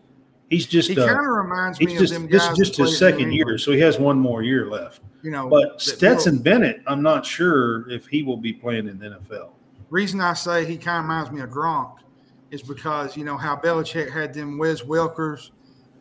[0.49, 2.51] He's, he's just He uh, kind of reminds me he's of just them this guys.
[2.59, 5.01] is just his second year, so he has one more year left.
[5.23, 9.19] You know, But Stetson Bennett, I'm not sure if he will be playing in the
[9.19, 9.49] NFL.
[9.89, 11.97] reason I say he kind of reminds me of Gronk
[12.51, 15.51] is because you know how Belichick had them Wes Welkers,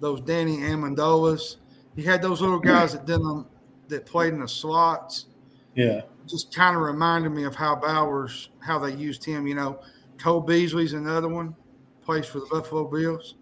[0.00, 1.56] those Danny Amendolas.
[1.94, 3.46] He had those little guys that did them
[3.88, 5.26] that played in the slots.
[5.74, 9.46] Yeah, Just kind of reminded me of how Bowers, how they used him.
[9.46, 9.80] You know,
[10.18, 11.54] Cole Beasley's another one,
[12.02, 13.34] plays for the Buffalo Bills.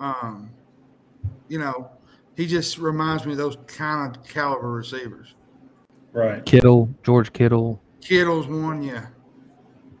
[0.00, 0.50] Um,
[1.48, 1.90] you know,
[2.36, 5.34] he just reminds me of those kind of caliber receivers.
[6.12, 6.44] right.
[6.44, 7.80] Kittle, George Kittle.
[8.00, 9.06] Kittle's one, yeah.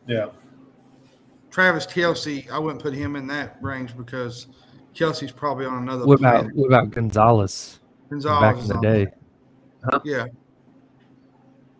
[0.06, 0.30] Yeah,
[1.50, 4.46] Travis Kelce, I wouldn't put him in that range because
[4.94, 6.06] Kelce's probably on another.
[6.06, 6.56] What about planet.
[6.56, 9.06] what about Gonzalez Gonzalez back in the day?
[10.04, 10.28] there.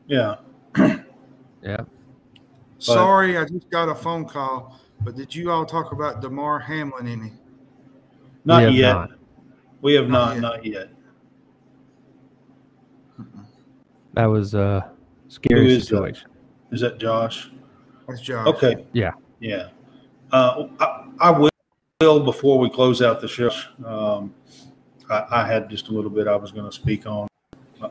[0.07, 0.37] Yeah.
[0.77, 0.97] yeah.
[1.63, 1.81] Yeah.
[2.79, 4.81] Sorry, I just got a phone call.
[5.03, 7.33] But did you all talk about Damar Hamlin any?
[8.45, 8.93] Not We yet.
[8.93, 9.11] not.
[9.83, 10.65] We have Not not.
[10.65, 10.89] yet.
[13.19, 13.31] Not yet.
[14.15, 14.91] That was a
[15.29, 15.87] scary is that?
[15.87, 16.31] situation.
[16.73, 17.51] Is that Josh?
[18.09, 18.47] That's Josh.
[18.47, 18.87] Okay.
[18.93, 19.13] Yeah.
[19.41, 19.69] Yeah.
[20.33, 21.51] Uh, I, I will
[22.01, 23.51] before we close out the show.
[23.85, 24.33] Um,
[25.11, 27.29] I, I had just a little bit I was going to speak on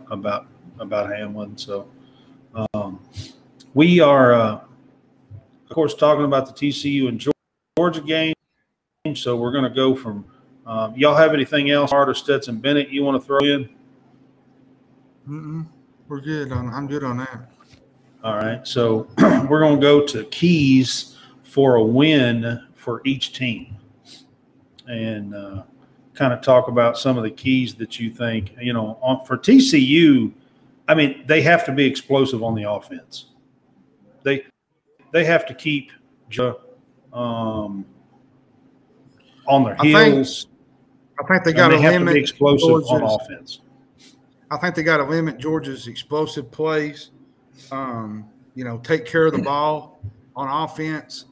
[0.10, 0.48] about
[0.80, 1.56] about Hamlin.
[1.56, 1.88] So,
[2.74, 3.00] um,
[3.76, 4.62] we are, uh,
[5.36, 7.24] of course, talking about the TCU and
[7.78, 8.34] Georgia game.
[9.14, 10.26] So we're going to go from.
[10.66, 13.70] Um, y'all have anything else, Art or Stetson Bennett, you want to throw in?
[15.28, 15.68] Mm-mm.
[16.08, 16.74] We're good on.
[16.74, 17.52] I'm good on that.
[18.24, 18.68] All right.
[18.68, 19.08] So
[19.48, 23.76] we're going to go to keys for a win for each team,
[24.90, 25.64] and uh,
[26.14, 29.38] kind of talk about some of the keys that you think you know on, for
[29.38, 30.34] TCU.
[30.88, 33.28] I mean, they have to be explosive on the offense.
[34.24, 34.46] They
[35.14, 35.92] they have to keep
[37.14, 37.86] um,
[39.48, 40.48] on their I think heels.
[41.22, 43.62] I think they got to they to limit explosive on offense.
[44.52, 47.12] I think they got to limit Georgia's explosive plays.
[47.72, 48.26] Um,
[48.56, 50.02] you know, take care of the ball
[50.36, 51.26] on offense.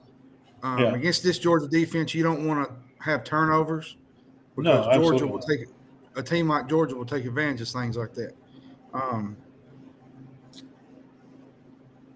[0.62, 0.94] Um, Yeah.
[0.94, 2.76] Against this Georgia defense, you don't want to
[3.08, 3.98] have turnovers
[4.58, 5.48] No, because Georgia will not.
[5.48, 5.60] take
[6.16, 8.34] a team like Georgia will take advantage of things like that.
[8.94, 9.38] Um,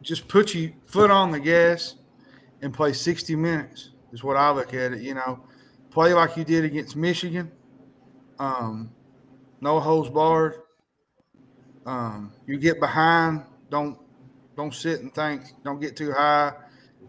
[0.01, 1.95] just put your foot on the gas
[2.61, 5.01] and play 60 minutes is what I look at it.
[5.01, 5.39] You know,
[5.89, 7.51] play like you did against Michigan.
[8.39, 8.91] Um,
[9.61, 10.55] no holds barred.
[11.85, 13.97] Um, you get behind, don't
[14.55, 15.43] don't sit and think.
[15.63, 16.53] Don't get too high.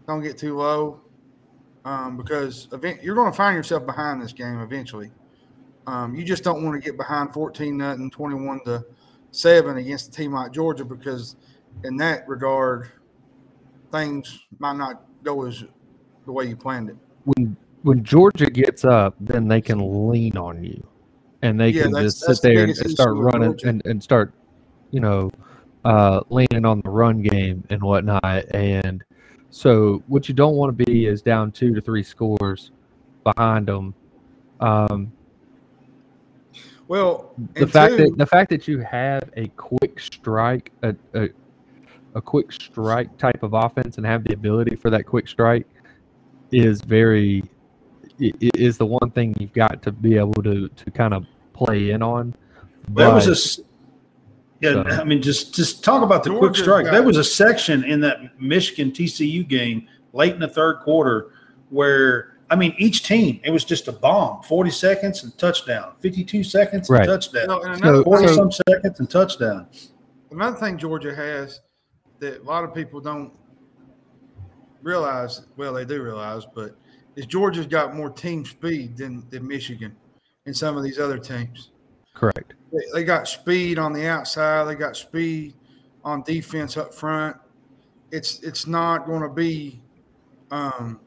[0.07, 1.01] Don't get too low.
[1.85, 5.11] Um, because event, you're going to find yourself behind this game eventually.
[5.85, 8.85] Um, you just don't want to get behind 14 nothing, 21 to
[9.31, 11.35] seven against a team like Georgia because
[11.83, 12.89] in that regard,
[13.91, 15.63] things might not go as
[16.25, 16.95] the way you planned it.
[17.25, 20.81] when when Georgia gets up, then they can lean on you,
[21.41, 24.01] and they Yeah, can that's- just that's sit the there and, start running and, and
[24.01, 24.33] start,
[24.91, 25.29] you know,
[25.83, 28.23] uh, leaning on the run game and whatnot.
[28.55, 29.03] And
[29.55, 32.71] so, what you don't want to be is down two to three scores
[33.23, 33.93] behind them.
[34.59, 35.11] Um,
[36.87, 41.29] Well, the fact two- that the fact that you have a quick strike, a, a
[42.15, 45.67] a quick strike type of offense, and have the ability for that quick strike
[46.51, 47.43] is very
[48.21, 51.25] i- i- is the one thing you've got to be able to to kind of
[51.53, 52.33] play in on.
[52.89, 53.59] There was a But- s-
[54.63, 54.83] yeah.
[54.95, 56.85] So- I mean, just just talk about the quick strike.
[56.85, 61.31] There was a section in that Michigan TCU game late in the third quarter
[61.69, 64.43] where I mean, each team it was just a bomb.
[64.43, 65.93] Forty seconds and touchdown.
[65.99, 67.05] Fifty-two seconds and Right.
[67.07, 67.47] touchdown.
[67.47, 69.67] No, and So- another, Forty so- some seconds and touchdown.
[70.31, 71.61] another thing Georgia has
[72.19, 73.31] that a lot of people don't
[74.81, 76.75] realize, well, they do realize, but
[77.15, 79.95] is Georgia's got more team speed than, than Michigan
[80.45, 81.69] and some of these other teams.
[82.15, 82.53] correct.
[82.93, 84.65] They, got speed on the outside.
[84.65, 85.53] They got speed
[86.03, 87.37] on defense up front.
[88.11, 89.81] It's it's not going to be
[90.51, 90.99] um,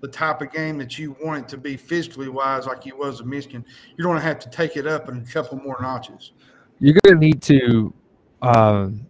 [0.00, 3.20] the type of game that you want it to be physically wise, like you was
[3.20, 3.64] in Michigan.
[3.96, 6.32] You're going to have to take it up in a couple more notches.
[6.78, 7.94] You're going to need to,
[8.42, 9.06] um,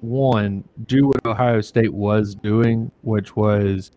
[0.00, 3.90] one, do what Ohio State was doing, which was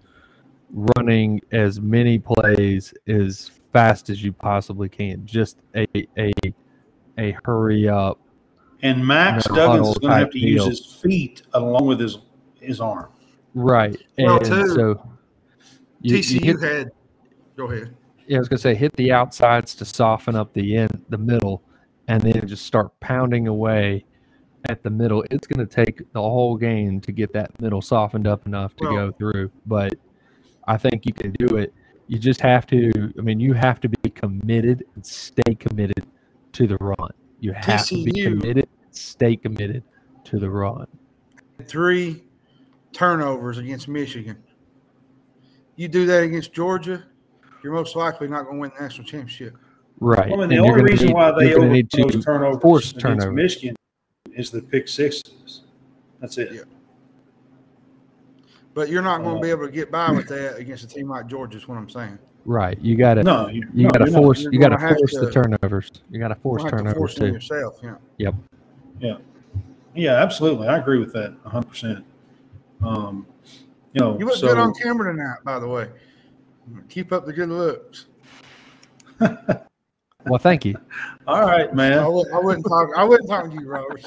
[0.71, 5.25] running as many plays as fast as you possibly can.
[5.25, 5.85] Just a
[6.17, 6.31] a
[7.17, 8.19] a hurry up.
[8.83, 11.99] And Max No Duggan is going to have type to use his feet along with
[11.99, 12.17] his
[12.59, 13.09] his arm.
[13.53, 13.97] Right.
[14.17, 15.09] Well, and too, so
[16.01, 16.91] you, you TCU hit, had.
[17.57, 17.95] Go ahead.
[18.27, 21.61] yeah, I was gonna say hit the outsides to soften up the end, the middle,
[22.07, 24.05] and then just start pounding away
[24.69, 25.23] at the middle.
[25.29, 28.93] It's gonna take the whole game to get that middle softened up enough to Well-
[28.93, 29.51] go through.
[29.65, 29.93] But
[30.67, 31.73] I think you can do it.
[32.11, 32.91] You just have to.
[33.17, 36.05] I mean, you have to be committed and stay committed
[36.51, 37.09] to the run.
[37.39, 39.81] You have to be TCU committed, stay committed
[40.25, 40.87] to the run.
[41.67, 42.21] Three
[42.91, 44.35] turnovers against Michigan.
[45.77, 47.01] You do that against Georgia,
[47.63, 49.55] you're most likely not going to win the national championship.
[50.01, 50.27] Right.
[50.27, 53.05] I mean, And the only reason need- why they you're gonna need turnovers force against
[53.05, 53.33] turnovers.
[53.33, 53.75] Michigan
[54.35, 55.61] is the pick sixes.
[56.19, 56.51] That's it.
[56.51, 56.61] Yeah.
[58.73, 60.87] But you're not going Uh, to be able to get by with that against a
[60.87, 61.57] team like Georgia.
[61.57, 62.17] Is what I'm saying.
[62.45, 62.79] Right.
[62.79, 63.23] You got to.
[63.23, 64.41] No, you, You no, got to force.
[64.43, 65.91] You're got to force the turnovers.
[66.09, 67.27] You got to force You're gonna turnovers force too.
[67.27, 67.77] yourself.
[67.83, 67.95] Yeah.
[68.17, 68.35] Yep.
[68.99, 69.17] Yeah,
[69.93, 70.13] Yeah.
[70.23, 70.67] absolutely.
[70.67, 72.03] I agree with that 100%.
[72.83, 73.27] Um,
[73.93, 75.89] you know, You look so, good on camera tonight, by the way.
[76.89, 78.05] Keep up the good looks.
[79.19, 80.75] Well, thank you.
[81.27, 82.05] all right, man.
[82.11, 82.89] wouldn't, I wouldn't talk.
[82.95, 84.03] I wouldn't talk to you, Robert.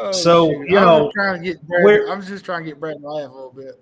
[0.03, 0.69] Oh, So, shoot.
[0.71, 2.81] you I was know, just trying to get Brad, I was just trying to get
[2.81, 3.81] Brad to laugh a little bit.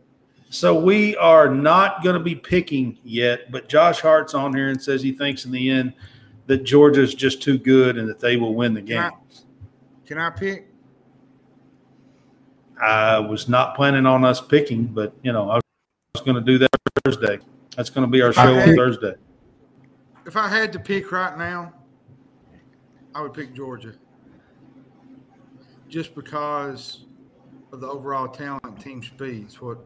[0.51, 4.81] so we are not going to be picking yet, but Josh Hart's on here and
[4.83, 5.93] says he thinks in the end
[6.47, 9.03] that Georgia's just too good and that they will win the game.
[9.03, 9.13] Can
[10.07, 10.67] Can I pick?
[12.81, 15.57] I was not planning on us picking, but you know, I
[16.15, 16.71] was going to do that
[17.05, 17.39] Thursday.
[17.77, 19.15] That's going to be our show on Thursday.
[20.27, 21.73] If I had to pick right now,
[23.15, 23.95] I would pick Georgia.
[25.89, 27.05] Just because
[27.73, 29.61] of the overall talent, team speeds.
[29.61, 29.79] What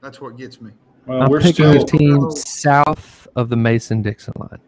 [0.00, 0.70] that's what gets me.
[1.06, 4.58] Well, I'm we're picking still a team south of the Mason Dixon line.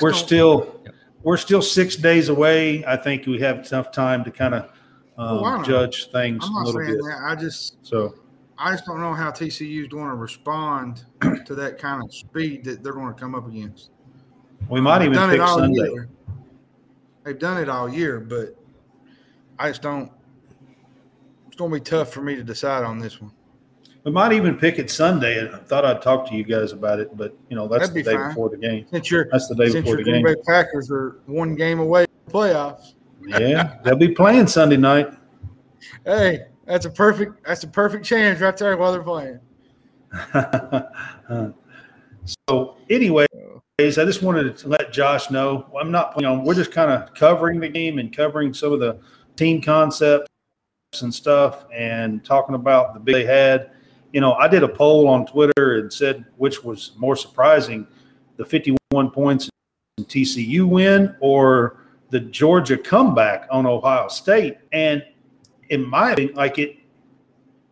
[0.00, 0.80] We're don't- still
[1.22, 2.84] we're still six days away.
[2.84, 4.70] I think we have enough time to kind of
[5.16, 5.62] um, I know.
[5.62, 7.04] judge things I'm a not little saying bit.
[7.04, 7.20] that.
[7.24, 8.14] I just So
[8.58, 11.04] I just don't know how TCU's going to respond
[11.44, 13.90] to that kind of speed that they're going to come up against.
[14.68, 15.90] we might even pick it Sunday.
[15.92, 16.08] year.
[17.24, 18.56] They've done it all year, but
[19.58, 20.10] I just don't.
[21.46, 23.32] It's going to be tough for me to decide on this one.
[24.04, 25.50] We might even pick it Sunday.
[25.50, 28.00] I thought I'd talk to you guys about it, but you know that's That'd the
[28.00, 28.28] be day fine.
[28.28, 28.86] before the game.
[28.90, 30.34] Since you're That's the day since before your the Green game.
[30.34, 32.94] Bay Packers are one game away from the playoffs.
[33.22, 35.08] Yeah, they'll be playing Sunday night.
[36.04, 39.40] Hey, that's a perfect that's a perfect chance right there while they're playing.
[42.48, 43.28] so, anyways,
[43.78, 47.14] I just wanted to let Josh know I'm not, you know, we're just kind of
[47.14, 49.00] covering the game and covering some of the
[49.36, 50.28] team concepts
[51.02, 53.70] and stuff and talking about the big they had.
[54.12, 57.86] You know, I did a poll on Twitter and said which was more surprising,
[58.36, 59.50] the 51 points
[59.98, 61.78] in TCU win or
[62.10, 64.58] the Georgia comeback on Ohio State.
[64.72, 65.04] And
[65.70, 66.78] in my opinion, like it,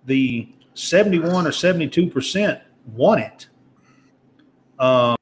[0.07, 3.49] the 71 or 72 percent won it.
[4.79, 5.17] Um,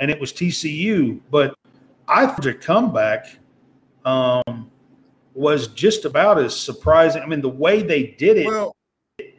[0.00, 1.54] and it was TCU, but
[2.08, 3.38] I thought the comeback
[4.04, 4.63] um,
[5.34, 7.22] was just about as surprising.
[7.22, 8.74] I mean, the way they did it Well,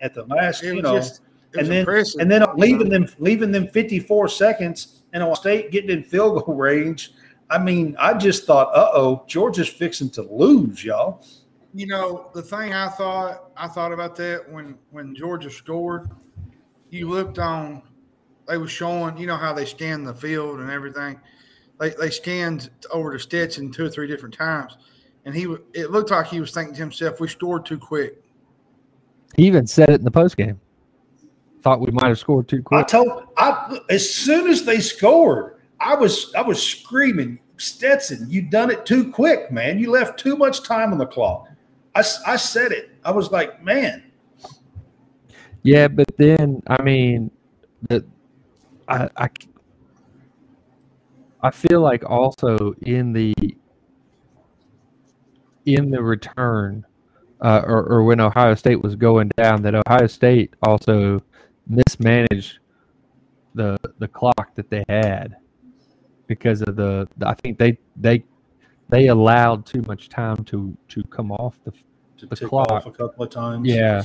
[0.01, 1.21] at the last, you know, just
[1.57, 2.21] and then impressive.
[2.21, 6.55] and then leaving them leaving them 54 seconds and Ohio State getting in field goal
[6.55, 7.13] range.
[7.49, 11.25] I mean, I just thought, uh oh, Georgia's fixing to lose, y'all.
[11.73, 16.09] You know, the thing I thought I thought about that when when Georgia scored,
[16.89, 17.81] you looked on
[18.47, 21.19] they was showing, you know how they scanned the field and everything.
[21.79, 24.77] They they scanned over to Stetson two or three different times.
[25.25, 28.21] And he it looked like he was thinking to himself, we scored too quick.
[29.35, 30.59] He even said it in the post game.
[31.61, 32.79] Thought we might have scored too quick.
[32.79, 38.43] I told I as soon as they scored, I was I was screaming, Stetson, you
[38.43, 39.79] done it too quick, man.
[39.79, 41.49] You left too much time on the clock.
[41.95, 42.91] I, I said it.
[43.03, 44.03] I was like, man,
[45.63, 47.31] Yeah, but then I mean,
[47.89, 48.05] the
[48.87, 49.29] I I
[51.41, 53.33] I feel like also in the
[55.65, 56.85] in the return,
[57.41, 61.21] uh, or or when Ohio State was going down, that Ohio State also
[61.67, 62.59] mismanaged
[63.55, 65.35] the the clock that they had
[66.27, 68.23] because of the, I think they they
[68.89, 71.71] they allowed too much time to to come off the
[72.17, 72.71] to The clock.
[72.71, 73.67] off a couple of times.
[73.67, 74.03] yeah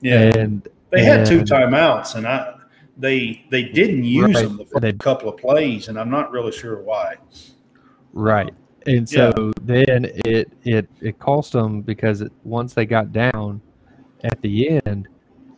[0.00, 0.36] yeah.
[0.36, 2.58] and They had two timeouts, and I
[2.96, 4.44] they they didn't use Right.
[4.44, 7.16] them for a couple of plays, and I'm not really sure why.
[8.12, 8.52] Right.
[8.86, 13.60] And so then it it it cost them because it, once they got down
[14.24, 15.08] at the end,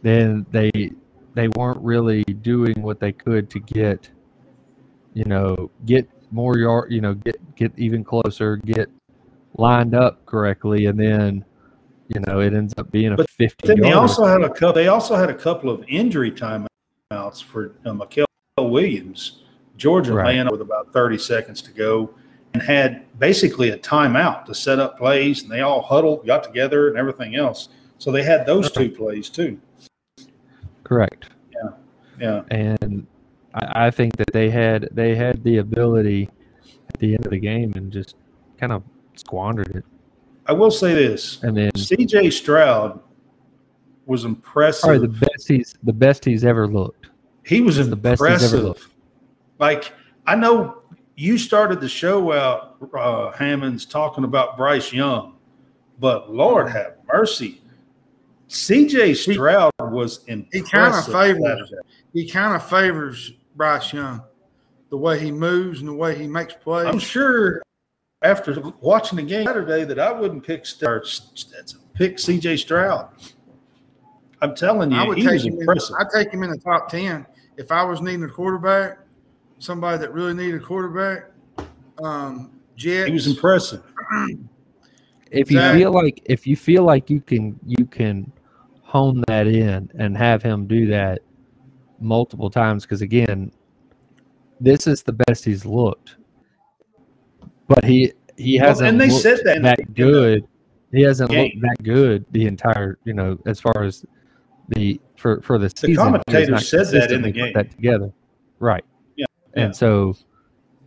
[0.02, 0.70] then they
[1.34, 4.08] they weren't really doing what they could to get
[5.14, 8.90] you know get more yard you know get get even closer get
[9.56, 11.44] lined up correctly and then
[12.08, 14.72] you know it ends up being a But 50 Then they also had a couple.
[14.72, 18.24] They also had a couple of injury timeouts for uh, Mykel
[18.58, 19.40] Williams.
[19.76, 20.50] Georgia Right.
[20.50, 22.14] with about 30 seconds to go
[22.54, 26.88] and had basically a timeout to set up plays, and they all huddled, got together,
[26.88, 27.68] and everything else.
[27.98, 29.60] So they had those two plays too.
[30.82, 31.70] correct Yeah,
[32.20, 32.42] yeah.
[32.50, 33.06] and
[33.54, 36.30] I, I think that they had they had the ability
[36.88, 38.16] at the end of the game and just
[38.58, 38.82] kind of
[39.14, 39.84] squandered it
[40.46, 42.30] I will say this: and then C.J.
[42.30, 43.00] Stroud
[44.06, 44.82] was impressive.
[44.82, 47.08] probably the best he's the best he's ever looked.
[47.44, 48.88] He was the best he's ever looked.
[49.58, 49.92] Like
[50.26, 50.82] I know
[51.16, 55.36] you started the show out, uh, Hammonds, talking about Bryce Young,
[56.00, 57.62] but Lord have mercy,
[58.48, 59.14] C.J.
[59.14, 60.52] Stroud was impressive.
[60.52, 61.72] He kinda favors.
[62.12, 64.22] He kind of favors Bryce Young,
[64.90, 66.86] the way he moves and the way he makes plays.
[66.86, 67.62] I'm sure
[68.22, 72.56] after watching the game Saturday that I wouldn't pick Stetson, pick C.J.
[72.58, 73.08] Stroud.
[74.40, 75.60] I'm telling you, I would take him.
[75.60, 75.68] In.
[75.68, 78.98] I'd take him in the top ten if I was needing a quarterback.
[79.64, 81.30] Somebody that really needed a quarterback.
[82.02, 83.06] Um, Jets.
[83.06, 83.82] he was impressive.
[85.30, 88.30] If you Zach- feel like if you feel like you can you can
[88.82, 91.22] hone that in and have him do that
[91.98, 93.50] multiple times because again,
[94.60, 96.16] this is the best he's looked.
[97.66, 100.46] But he he hasn't and they looked said that in that the good.
[100.92, 101.50] He hasn't game.
[101.54, 104.04] looked that good the entire you know as far as
[104.68, 105.88] the for for the season.
[105.90, 107.52] he has commentators not said that in the game.
[107.54, 108.12] That together,
[108.60, 108.84] right?
[109.56, 109.64] Yeah.
[109.66, 110.16] And so,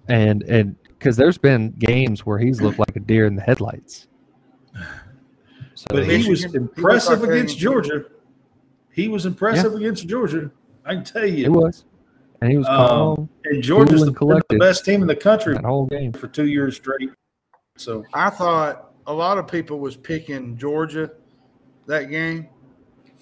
[0.07, 4.07] and and because there's been games where he's looked like a deer in the headlights.
[5.75, 7.55] So, But he was Michigan, he impressive against.
[7.59, 8.05] Georgia.
[8.91, 10.49] He was impressive against Georgia.
[10.85, 11.85] I can tell you, it was,
[12.41, 14.55] and he was Um, calm And Georgia's cool the, and collected.
[14.55, 16.13] the best team in the country that whole game.
[16.13, 17.11] for two years straight.
[17.77, 21.11] So I thought a lot of people was picking Georgia
[21.85, 22.47] that game,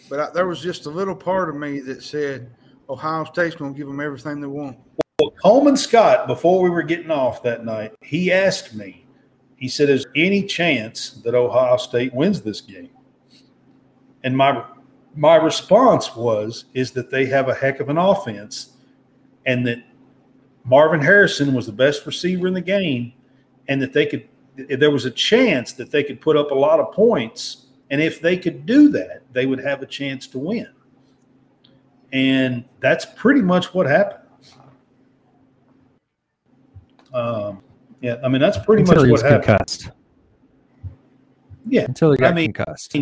[0.10, 2.50] but I, there was just a little part of me that said
[2.90, 4.78] Ohio State's going to give them everything they want.
[5.42, 9.06] Coleman Scott, before we were getting off that night, he asked me,
[9.56, 12.90] he said, Is any chance that Ohio State wins this game?
[14.24, 14.66] And my
[15.16, 18.74] my response was, is that they have a heck of an offense
[19.46, 19.82] and that
[20.66, 23.14] Marvin Harrison was the best receiver in the game,
[23.70, 26.80] and that they could there was a chance that they could put up a lot
[26.82, 27.68] of points.
[27.90, 30.68] And if they could do that, they would have a chance to win.
[32.12, 34.25] And that's pretty much what happened.
[37.16, 37.62] Um,
[38.02, 39.44] yeah, I mean that's pretty Until much what happened.
[39.46, 39.90] concussed.
[41.68, 42.96] Yeah, Until he got I mean- concussed.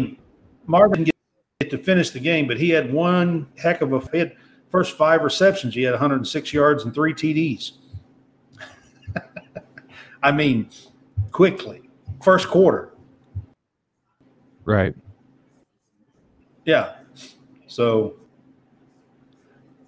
[0.66, 1.16] Marvin didn't
[1.60, 4.36] get to finish the game, but he had one heck of a he had
[4.70, 5.74] first five receptions.
[5.74, 7.72] He had 106 yards and three TDs.
[10.24, 10.70] I mean,
[11.32, 11.90] quickly,
[12.24, 12.94] first quarter.
[14.64, 14.96] Right.
[16.66, 16.94] Yeah.
[17.68, 18.16] So,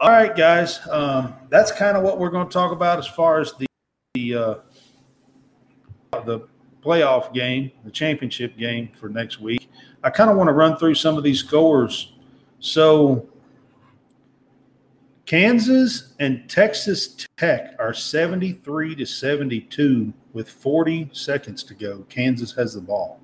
[0.01, 3.39] all right, guys, um, that's kind of what we're going to talk about as far
[3.39, 3.65] as the
[4.15, 4.55] the uh,
[6.23, 6.47] the
[6.83, 9.69] playoff game, the championship game for next week.
[10.03, 12.13] I kind of want to run through some of these scores.
[12.59, 13.27] So,
[15.25, 22.05] Kansas and Texas Tech are 73 to 72 with 40 seconds to go.
[22.09, 23.19] Kansas has the ball.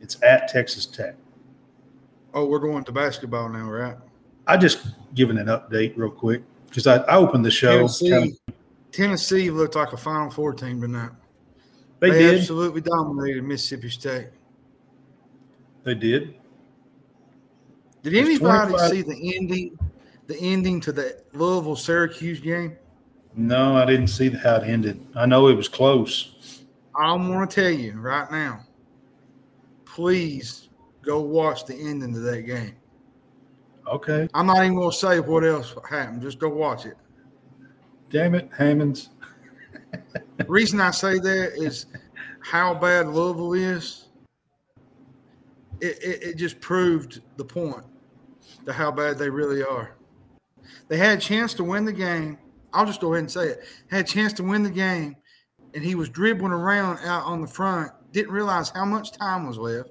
[0.00, 1.14] It's at Texas Tech.
[2.34, 3.96] Oh, we're going to basketball now, right?
[4.46, 7.76] I just giving an update real quick because I, I opened the show.
[7.76, 8.54] Tennessee, kind of-
[8.98, 11.12] Tennessee looked like a Final Four team tonight.
[12.00, 12.40] they, They, did.
[12.40, 14.26] absolutely dominated Mississippi State.
[15.84, 16.34] They did.
[18.02, 18.38] Did anybody
[18.72, 19.78] 25 see the ending?
[20.26, 22.76] The ending to the Louisville Syracuse game.
[23.36, 25.06] No, I didn't see how it ended.
[25.14, 26.64] I know it was close.
[26.96, 28.64] I want to tell you right now.
[29.84, 30.70] Please
[31.02, 32.74] go watch the ending to that game.
[33.86, 34.28] Okay.
[34.34, 36.20] I'm not even going to say what else happened.
[36.20, 36.96] Just go watch it.
[38.10, 39.10] Damn it, Hammonds.
[40.38, 41.86] The reason I say that is
[42.40, 44.08] how bad Louisville is.
[45.80, 47.84] It, it, it just proved the point
[48.64, 49.96] to how bad they really are.
[50.88, 52.38] They had a chance to win the game.
[52.72, 53.64] I'll just go ahead and say it.
[53.90, 55.16] Had a chance to win the game,
[55.74, 57.92] and he was dribbling around out on the front.
[58.12, 59.90] Didn't realize how much time was left,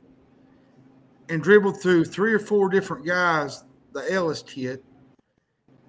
[1.29, 3.63] and dribbled through three or four different guys.
[3.93, 4.81] The Ellis kid,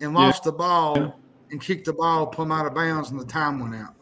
[0.01, 0.26] and Yeah.
[0.26, 1.18] lost the ball
[1.51, 3.95] and kicked the ball plumb out of bounds, and the time went out.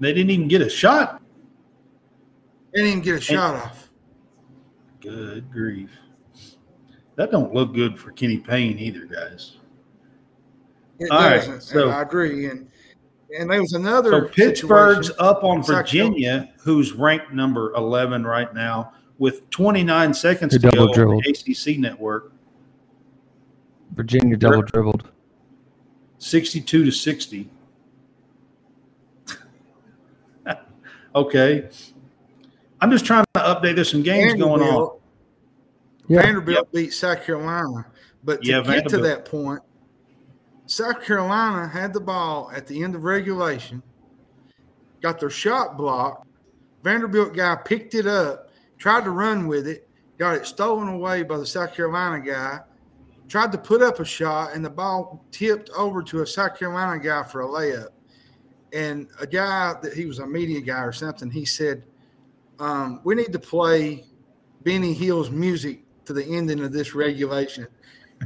[0.00, 1.20] They didn't even get a shot.
[2.72, 3.90] They didn't even get a shot off.
[5.00, 5.90] Good grief.
[7.16, 9.56] That don't look good for Kenny Payne either, guys.
[10.98, 11.62] It All right, doesn't.
[11.62, 12.46] so- and I agree.
[12.46, 12.68] And
[13.38, 14.10] and there was another.
[14.10, 15.24] So Pittsburgh's situation.
[15.26, 20.88] up on Virginia, who's ranked number 11 right now, with 29 seconds to go double
[20.88, 21.24] on dribbled.
[21.24, 22.32] the ACC network,
[23.94, 25.10] Virginia double dribbled.
[26.20, 27.50] 62 to 60.
[31.14, 31.68] okay.
[32.80, 33.74] I'm just trying to update.
[33.74, 34.68] There's some games going on.
[34.68, 35.02] Vanderbilt-
[36.08, 36.22] Yeah.
[36.22, 37.86] Vanderbilt beat South Carolina,
[38.22, 39.60] but to Yeah, get to that point,
[40.66, 43.82] South Carolina had the ball at the end of regulation,
[45.00, 46.26] got their shot blocked.
[46.84, 51.38] Vanderbilt guy picked it up, tried to run with it, got it stolen away by
[51.38, 52.60] the South Carolina guy.
[53.30, 57.00] Tried to put up a shot, and the ball tipped over to a South Carolina
[57.00, 57.90] guy for a layup.
[58.72, 61.84] And a guy that he was a media guy or something, he said,
[62.58, 64.04] um, "We need to play
[64.64, 67.68] Benny Hill's music to the ending of this regulation."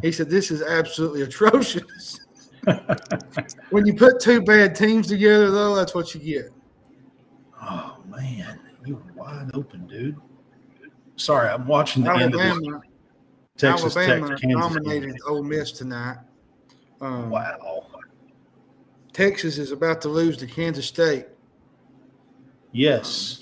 [0.01, 2.21] He said, "This is absolutely atrocious."
[3.69, 6.51] when you put two bad teams together, though, that's what you get.
[7.61, 8.59] Oh, man.
[8.87, 10.17] You were wide open, dude.
[11.17, 12.59] Sorry, I'm watching the end of this
[13.57, 14.61] Texas Alabama Tech Kansas.
[14.61, 15.17] dominated game.
[15.29, 16.17] Ole Miss tonight.
[17.01, 17.87] Um, Wow.
[19.13, 21.27] Texas is about to lose to Kansas State.
[22.73, 23.41] Yes.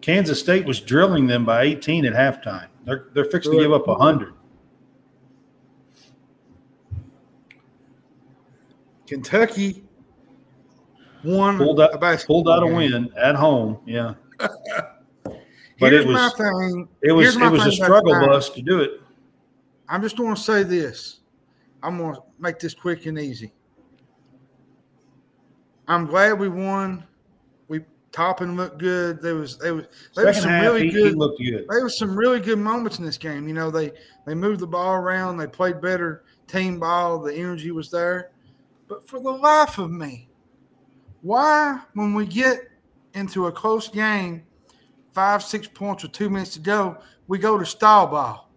[0.00, 2.68] Kansas State was drilling them by 18 at halftime.
[2.86, 4.32] They're, they're fixing to give up 100.
[9.06, 9.84] Kentucky
[11.24, 13.78] won Pulled a out, basketball pulled out a win at home.
[13.86, 14.14] Yeah.
[15.80, 16.88] But Here's it was my thing.
[17.02, 19.01] it was it was a struggle bus to do it.
[19.92, 21.20] I'm just going to say this.
[21.82, 23.52] I'm going to make this quick and easy.
[25.86, 27.04] I'm glad we won.
[27.68, 29.20] We Toppin looked good.
[29.20, 31.66] There was there was there was some half, really he, good good.
[31.68, 33.46] there was some really good moments in this game.
[33.46, 33.92] You know, they
[34.24, 38.30] they moved the ball around, they played better team ball, the energy was there.
[38.88, 40.26] But for the life of me,
[41.20, 42.60] why when we get
[43.12, 44.44] into a close game,
[45.12, 46.96] five, six points with two minutes to go,
[47.28, 48.51] we go to style ball.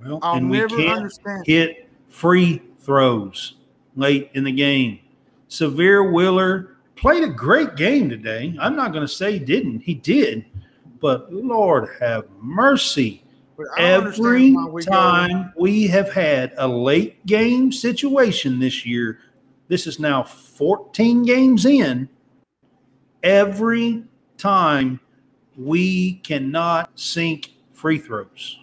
[0.00, 1.46] Well, I'll and we never can't understand.
[1.46, 3.56] hit free throws
[3.96, 5.00] late in the game.
[5.48, 8.56] Sahvir Wheeler played a great game today.
[8.60, 9.80] I'm not going to say he didn't.
[9.80, 10.44] He did.
[11.00, 13.24] But Lord have mercy.
[13.56, 18.86] But I don't understand Every we time we have had a late game situation this
[18.86, 19.20] year,
[19.68, 22.08] this is now 14 games in.
[23.22, 24.04] Every
[24.36, 25.00] time
[25.56, 28.60] we cannot sink free throws.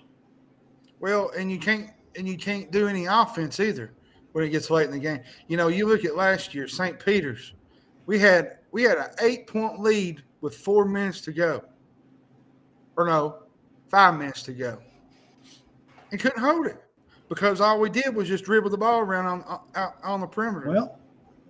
[1.06, 3.94] Well, and you can't and you can't do any offense either
[4.32, 5.20] when it gets late in the game.
[5.48, 6.98] You know, you look at last year, St.
[6.98, 7.54] Peter's.
[8.08, 11.64] We had we had an eight point lead with four minutes to go.
[12.98, 13.44] Or no,
[13.88, 14.80] five minutes to go.
[16.10, 16.84] And couldn't hold it.
[17.30, 20.28] Because all we did was just dribble the ball around on on, out on the
[20.28, 20.72] perimeter.
[20.72, 21.00] Well,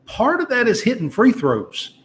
[0.05, 2.01] part of that is hitting free throws.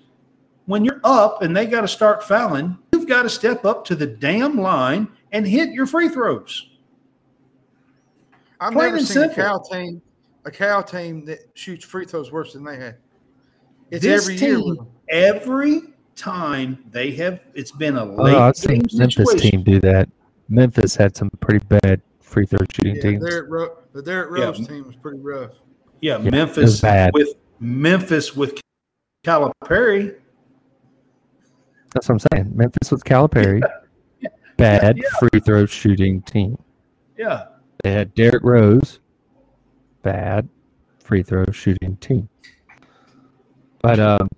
[0.67, 3.97] When you're up and they got to start fouling, you've got to step up to
[3.97, 6.70] the damn line and hit your free throws.
[8.61, 9.43] I've plain never and seen a simple.
[9.43, 10.03] cow team
[10.45, 12.97] a cow team that shoots free throws worse than they had.
[13.91, 14.77] It's this every team, year
[15.09, 15.83] every
[16.17, 19.51] time they have, it's been a late Oh, I've seen Memphis situation.
[19.51, 20.09] team do that.
[20.49, 23.25] Memphis had some pretty bad free throw shooting Yeah, teams.
[23.25, 24.45] Derrick Ro- the Derrick Yeah.
[24.47, 25.53] Rose team was pretty rough.
[26.01, 27.11] Yeah, Yeah, it was Memphis bad.
[27.15, 28.61] with Memphis with
[29.27, 30.15] Calipari.
[31.93, 32.57] That's what I'm saying.
[32.57, 33.61] Memphis with Calipari,
[34.57, 35.05] bad Yeah.
[35.19, 36.57] free throw shooting team.
[37.19, 37.47] Yeah,
[37.83, 39.01] They had Derrick Rose,
[40.03, 40.49] bad
[41.03, 42.29] free throw shooting team.
[43.83, 44.29] But um,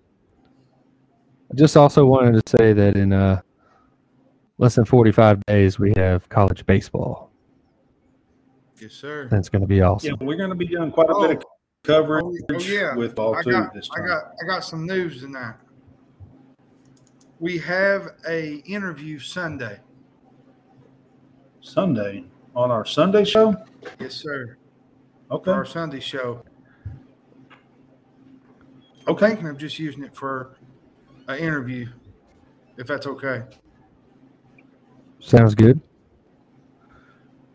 [1.50, 3.42] I just also wanted to say that in uh,
[4.58, 7.30] less than 45 days, we have college baseball.
[8.80, 9.28] Yes, sir.
[9.30, 10.16] That's going to be awesome.
[10.18, 11.44] yeah, we're going to be doing quite a bit of
[11.84, 12.94] coverage Oh, oh, yeah.
[12.94, 15.54] with ball I too got, this I got, I got some news tonight.
[17.40, 19.80] We have a interview Sunday.
[21.60, 22.24] Sunday
[22.54, 23.56] on our Sunday show.
[23.98, 24.56] Yes, sir.
[25.30, 26.44] Okay, For our Sunday show.
[29.08, 29.26] Okay.
[29.26, 30.56] I'm thinking of just using it for
[31.28, 31.88] an interview,
[32.76, 33.42] if that's okay.
[35.20, 35.80] Sounds good.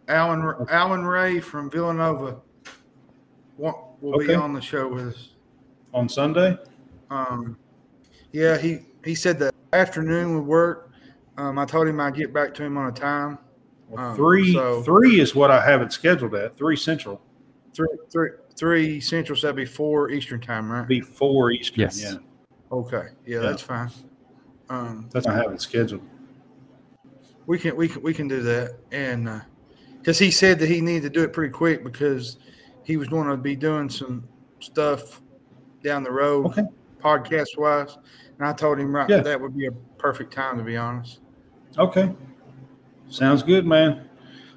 [0.08, 2.38] Allan Allan Ray from Villanova
[3.58, 4.36] will, will be Okay.
[4.36, 5.30] on the show with us.
[5.94, 6.58] On Sunday.
[7.10, 7.58] Um,
[8.32, 10.92] yeah, he he said the afternoon would work.
[11.38, 13.38] Um, I told him I'd get back to him on a time.
[13.90, 16.56] Well, Um, three so- three is what I have it scheduled at.
[16.58, 17.22] Three Central.
[17.74, 20.88] Three, three, three Central, so that'd be four Eastern time, right?
[20.88, 21.82] Be four Eastern.
[21.82, 22.02] Yes.
[22.02, 22.18] Yeah,
[22.72, 23.40] Okay, yeah, Yeah.
[23.42, 23.90] that's fine.
[24.70, 26.02] Um, that's how I have it scheduled.
[27.46, 29.42] we can we can we can do that, and
[30.00, 32.38] because he said that he needed to do it pretty quick because
[32.84, 34.28] he was going to be doing some
[34.60, 35.22] stuff
[35.84, 36.64] down the road, Okay.
[37.02, 37.98] podcast wise,
[38.40, 39.22] and I told him right Yeah.
[39.22, 41.20] that would be a perfect time to be honest.
[41.78, 42.14] Okay.
[43.10, 44.10] Sounds good, man.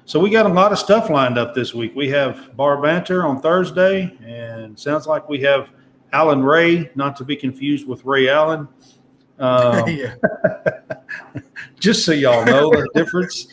[0.05, 1.95] So we got a lot of stuff lined up this week.
[1.95, 5.69] We have bar banter on Thursday, and sounds like we have
[6.11, 8.67] Allan Ray, not to be confused with Ray Allen.
[9.39, 10.15] Um, yeah.
[11.79, 13.47] just so y'all know the difference.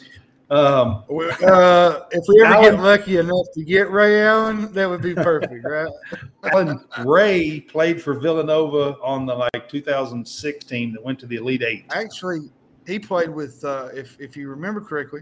[0.51, 5.03] Um, Uh, if we ever Allan- get lucky enough to get Ray Allen, that would
[5.03, 5.92] be perfect, right?
[6.44, 11.84] Allan Ray played for Villanova on the like 2016 that went to the Elite Eight.
[11.90, 12.51] Actually,
[12.89, 15.20] he played with, uh, if if you remember correctly,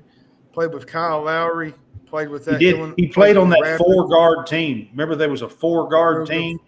[0.53, 1.75] played with Kyle Lowry.
[2.07, 2.61] Played with that.
[2.61, 2.79] He did.
[2.79, 3.79] Illinois- He played on that Raptors.
[3.79, 4.89] four guard team.
[4.93, 6.59] Remember, there was a four guard team.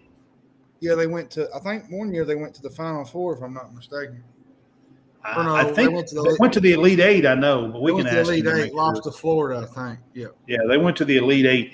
[0.81, 1.47] Yeah, they went to.
[1.55, 4.21] I think one year they went to the Final Four, if I'm not mistaken.
[5.35, 7.25] Or no, I they think went to the they went to the Elite Eight.
[7.25, 8.29] I know, but we can to the ask.
[8.29, 8.71] Elite Eight,
[9.03, 9.99] to Florida, I think.
[10.13, 11.71] Yeah, Yeah, they went to the Elite Eight.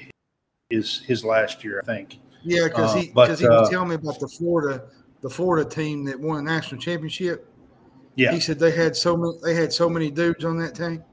[0.72, 2.20] Is his last year, I think.
[2.44, 4.86] yeah, because Uh, he because he was uh, telling me about the Florida
[5.22, 7.48] the Florida team that won a national championship.
[8.16, 11.04] Yeah, He said they had so many they had so many dudes on that team.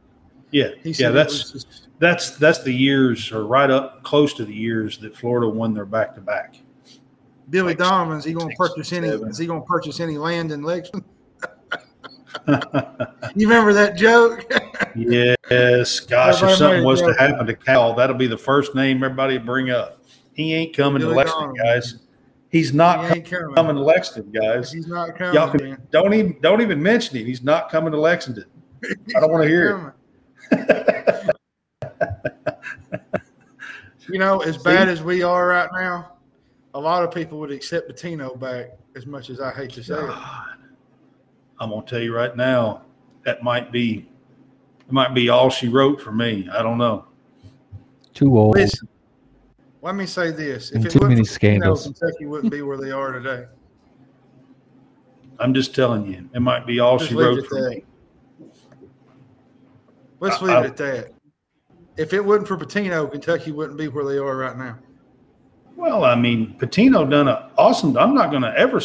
[0.51, 1.11] yeah, He said yeah.
[1.11, 5.49] That's just, that's that's the years, or right up close to the years that Florida
[5.49, 6.57] won their back to back.
[7.51, 8.19] Billy like Donovan.
[8.19, 9.09] Is he going to six, purchase any?
[9.09, 9.29] seven.
[9.29, 11.05] Is he going to purchase any land in Lexington?
[13.35, 14.51] You remember that joke?
[14.95, 19.39] Yes, gosh, if something was to happen to Cal, that'll be the first name everybody
[19.39, 20.05] bring up.
[20.35, 21.65] He ain't coming Billy to Lexington, Donovan.
[21.65, 21.95] guys.
[22.53, 23.55] He's not he ain't coming.
[23.55, 24.71] coming to Lexington, guys.
[24.71, 25.35] He's not coming.
[25.35, 25.83] Y'all can, man.
[25.91, 27.25] don't even don't even mention it.
[27.25, 28.45] He's not coming to Lexington.
[29.17, 29.95] I don't want to hear
[30.53, 31.33] it.
[34.09, 36.13] You know, as bad as we are right now,
[36.75, 39.95] a lot of people would accept Pitino back as much as I hate to say
[39.95, 40.11] it.
[41.59, 42.83] I'm gonna tell you right now,
[43.25, 44.09] that might be
[44.81, 46.51] it might be all she wrote for me.
[46.53, 47.07] I don't know.
[48.13, 48.57] Too old.
[48.57, 48.89] Listen,
[49.83, 51.83] let me say this: And if too it many wasn't for Pitino, scandals.
[51.85, 53.47] Kentucky wouldn't be where they are today.
[55.39, 57.85] I'm just telling you, it might be all Just she wrote it for me.
[60.21, 61.13] Let's I- leave I- it at that.
[61.99, 64.79] If it wasn't for Pitino, Kentucky wouldn't be where they are right now.
[65.77, 67.99] Well, I mean, Pitino done a awesome.
[67.99, 68.81] I'm not going to ever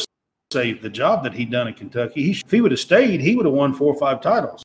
[0.52, 2.22] say the job that he done in Kentucky.
[2.22, 4.62] He, if he would have stayed, he would have won four or five titles.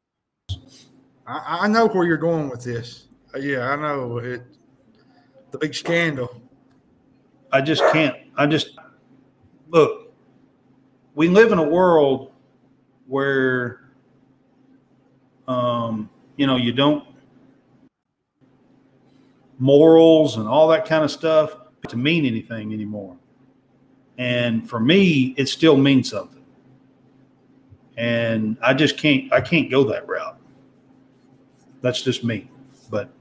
[1.25, 3.05] I, I know where you're going with this.
[3.33, 4.41] Uh, Yeah, I know it.
[5.53, 6.41] The big scandal.
[7.51, 8.15] I just can't.
[8.35, 8.71] I just
[9.69, 10.11] look.
[11.13, 12.31] We live in a world
[13.05, 13.81] where,
[15.47, 17.05] um, you know, you don't
[19.59, 21.55] morals and all that kind of stuff
[21.87, 23.15] to mean anything anymore.
[24.17, 26.43] And for me, it still means something.
[27.95, 29.31] And I just can't.
[29.31, 30.39] I can't go that route.
[31.81, 32.49] That's just me.
[32.89, 33.11] But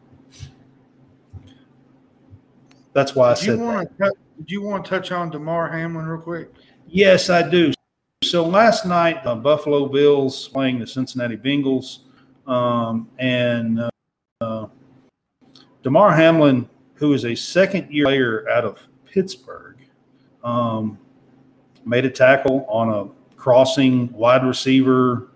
[2.92, 3.64] that's why I Do you said that.
[3.64, 4.12] want to?
[4.44, 6.50] Do you want to touch on Damar Hamlin real quick?
[6.88, 7.72] Yes, I do.
[8.24, 12.00] So last night, uh, Buffalo Bills playing the Cincinnati Bengals,
[12.46, 13.90] um, and uh,
[14.40, 14.66] uh,
[15.82, 19.76] Damar Hamlin, who is a second-year player out of Pittsburgh,
[20.44, 20.98] um,
[21.84, 25.28] made a tackle on a crossing wide receiver,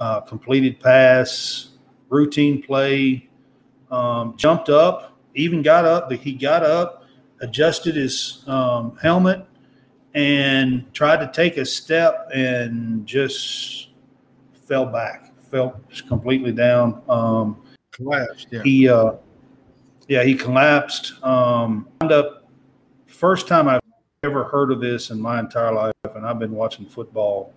[0.00, 1.70] uh, completed pass,
[2.08, 3.28] routine play,
[3.90, 6.10] um, jumped up, even got up.
[6.12, 7.04] He got up,
[7.40, 9.44] adjusted his um, helmet
[10.14, 13.90] and tried to take a step and just
[14.66, 17.02] fell back, fell completely down.
[17.08, 17.62] Um,
[17.92, 18.48] Collapsed.
[18.50, 18.62] Yeah.
[18.62, 19.12] he, uh,
[20.08, 21.22] yeah, he collapsed.
[21.22, 22.48] Um, up
[23.06, 23.80] first time I've
[24.22, 27.52] ever heard of this in my entire life, and I've been watching football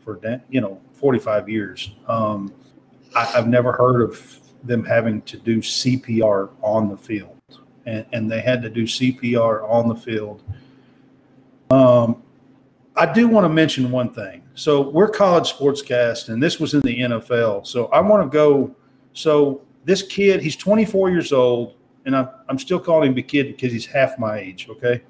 [0.00, 1.92] for you know 45 years.
[2.08, 2.52] Um,
[3.14, 7.36] I, I've never heard of them having to do CPR on the field,
[7.86, 10.42] and, and they had to do CPR on the field.
[11.70, 12.22] Um,
[12.96, 14.42] I do want to mention one thing.
[14.54, 17.66] So we're college sportscast, and this was in the NFL.
[17.66, 18.74] So I want to go.
[19.12, 23.48] So this kid, he's 24 years old, and I'm, I'm still calling him a kid
[23.48, 24.68] because he's half my age.
[24.68, 25.02] Okay,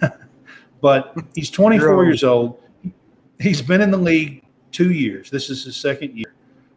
[0.80, 2.60] but he's 24 years old.
[3.40, 5.30] He's been in the league two years.
[5.30, 6.33] This is his second year.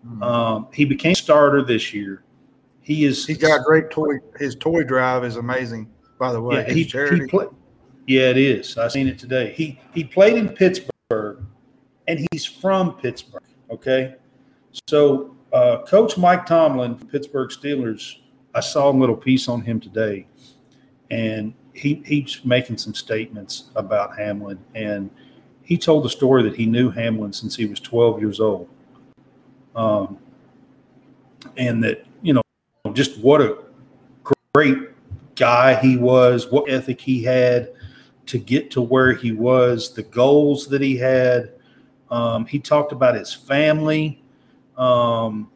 [0.07, 0.23] Mhm.
[0.23, 2.23] Um, he became starter this year.
[2.81, 3.25] He is.
[3.25, 4.19] He's got great toy.
[4.39, 5.89] His toy drive is amazing.
[6.17, 7.19] By the way, Yeah, his he, charity.
[7.21, 7.45] he play,
[8.07, 8.77] yeah, it is.
[8.77, 9.53] I seen it today.
[9.55, 11.43] He he played in Pittsburgh,
[12.07, 13.43] and he's from Pittsburgh.
[13.69, 14.15] Okay,
[14.87, 18.15] so uh, Coach Mike Tomlin, Pittsburgh Steelers.
[18.55, 20.25] I saw a little piece on him today,
[21.11, 25.11] and he he's making some statements about Hamlin, and
[25.61, 28.69] he told the story that he knew Hamlin since he was 12 years old,
[29.77, 30.17] um,
[31.55, 32.41] and that you know
[32.93, 33.57] just what a
[34.53, 34.77] great
[35.35, 37.71] guy he was, what ethic he had
[38.25, 41.53] to get to where he was, the goals that he had.
[42.09, 44.23] Um, he talked about his family,
[44.77, 45.49] um,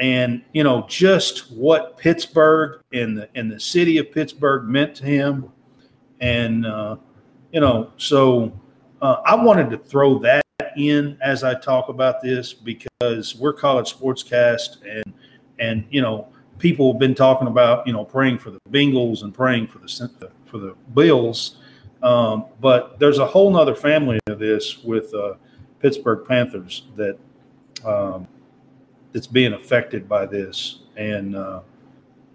[0.00, 5.04] and you know just what Pittsburgh and the and the city of Pittsburgh meant to
[5.04, 5.52] him,
[6.20, 6.96] and uh,
[7.52, 8.52] you know so
[9.00, 10.42] uh, I wanted to throw that
[10.78, 15.14] in as I talk about this because we're college sportscast and
[15.58, 19.34] and you know people have been talking about you know praying for the Bengals and
[19.34, 21.56] praying for the for the Bills,
[22.02, 25.34] um, but there's a whole nother family of this with uh,
[25.80, 27.18] Pittsburgh Panthers that
[27.84, 28.26] um,
[29.12, 31.60] that's being affected by this, and uh,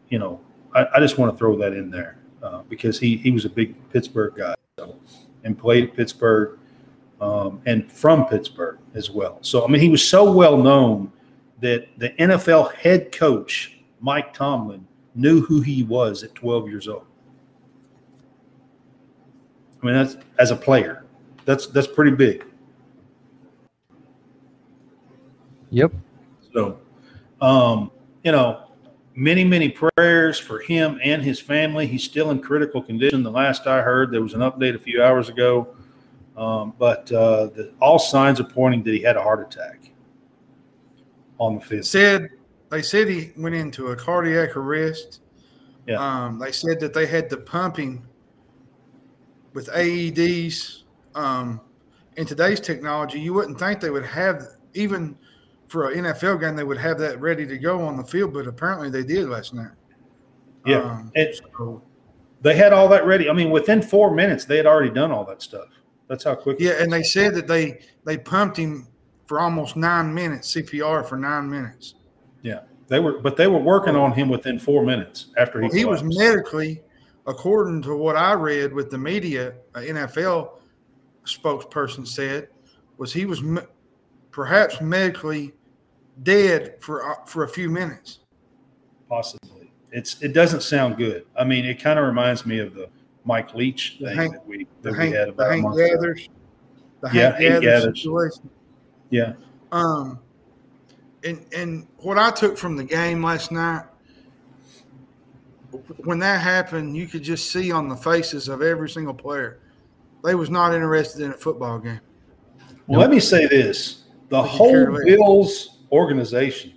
[0.09, 0.39] you know
[0.73, 3.49] I, I just want to throw that in there uh, because he he was a
[3.49, 4.95] big Pittsburgh guy so,
[5.43, 6.59] and played at Pittsburgh
[7.23, 9.37] um, and from Pittsburgh as well.
[9.41, 11.11] So I mean he was so well known
[11.61, 17.05] that the NFL head coach Mike Tomlin knew who he was at 12 years old.
[19.81, 21.05] I mean, that's as a player,
[21.45, 22.45] that's that's pretty big.
[25.71, 25.91] Yep.
[26.53, 26.79] So,
[27.41, 27.91] um,
[28.23, 28.69] you know,
[29.15, 31.85] many many prayers for him and his family.
[31.85, 33.23] He's still in critical condition.
[33.23, 35.75] The last I heard, there was an update a few hours ago,
[36.37, 39.91] um, but uh, the, all signs are pointing that he had a heart attack
[41.39, 41.85] on the field.
[41.85, 42.29] said
[42.69, 45.21] they said he went into a cardiac arrest.
[45.87, 45.97] Yeah.
[45.99, 48.07] Um, they said that they had to pump him
[49.53, 50.83] with AEDs.
[51.13, 51.61] Um,
[52.17, 55.15] in today's technology, you wouldn't think they would have even
[55.67, 58.47] for an NFL game they would have that ready to go on the field, but
[58.47, 59.71] apparently they did last night.
[60.65, 61.11] Yeah, Um,
[61.55, 61.81] so
[62.41, 63.29] They had all that ready.
[63.29, 65.69] I mean, within four minutes, they had already done all that stuff.
[66.07, 66.57] That's how quick.
[66.59, 68.87] Yeah, and they said that they they pumped him
[69.25, 71.95] for almost nine minutes CPR for nine minutes.
[72.41, 75.67] Yeah, they were, but they were working on him within four minutes after he.
[75.67, 76.81] Well, he was medically,
[77.25, 80.59] according to what I read with the media, NFL
[81.25, 82.49] spokesperson said,
[82.97, 83.61] was he was me-
[84.31, 85.53] perhaps medically
[86.23, 88.19] dead for uh, for a few minutes.
[89.09, 89.71] possibly.
[89.91, 91.25] It's it doesn't sound good.
[91.37, 92.89] I mean, it kind of reminds me of the
[93.25, 95.95] Mike Leach thing Hank- that we that Hank, we had about a Hank month ago.
[95.95, 96.29] Gathers,
[97.01, 98.49] the Yeah, Hank Hank Gathers situation.
[99.09, 99.33] Yeah,
[99.71, 100.19] Um,
[101.23, 103.85] and and what I took from the game last night,
[106.03, 109.59] when that happened, you could just see on the faces of every single player,
[110.23, 112.01] they was not interested in a football game.
[112.87, 114.99] Well, let me say this: the whole.
[115.05, 116.73] Bills organization,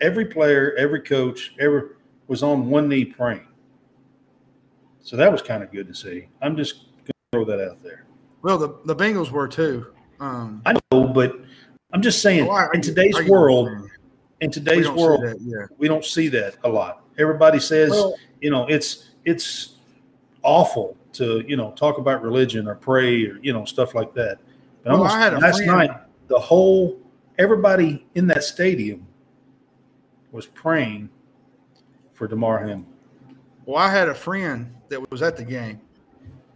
[0.00, 1.82] every player, every coach, every
[2.26, 3.46] was on one knee praying.
[5.02, 6.28] So that was kind of good to see.
[6.42, 8.04] I'm just going to throw that out there.
[8.42, 9.86] Well, the, the Bengals were too.
[10.20, 11.36] Um, I know, but
[11.92, 13.88] I'm just saying, well, I- in today's I get world,
[14.40, 15.66] in today's don't world, that, yeah.
[15.78, 17.04] we don't see that a lot.
[17.18, 19.74] Everybody says, Well, you know, it's it's
[20.42, 24.38] awful to you know talk about religion or pray or you know stuff like that.
[24.82, 25.90] But Well, almost I had a last friend- night,
[26.28, 26.98] the whole
[27.38, 29.06] everybody in that stadium
[30.32, 31.10] was praying
[32.14, 32.86] for Damar Hamlin.
[33.66, 35.80] Well, I had a friend that was at the game,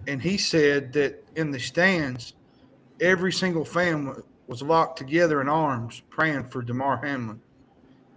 [0.06, 2.34] and he said that in the stands,
[3.00, 4.14] every single fan
[4.46, 7.40] was locked together in arms praying for Damar Hamlin.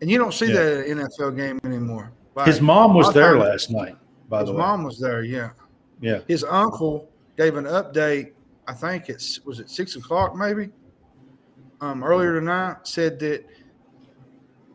[0.01, 0.53] And you don't see Yeah.
[0.55, 2.11] that at an NFL game anymore.
[2.36, 3.97] Like, His mom was there last night.
[4.30, 5.51] By the way, His mom was there, yeah.
[6.01, 8.34] yeah, His uncle gave an update.
[8.68, 10.70] I think it's was it six o'clock maybe.
[11.80, 13.45] Um, earlier tonight, said that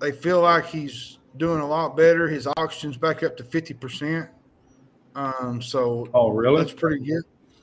[0.01, 2.29] they feel like he's doing a lot better.
[2.29, 4.29] His oxygen's back up to fifty percent.
[5.15, 6.59] Um, so Oh, really?
[6.59, 7.23] that's pretty good.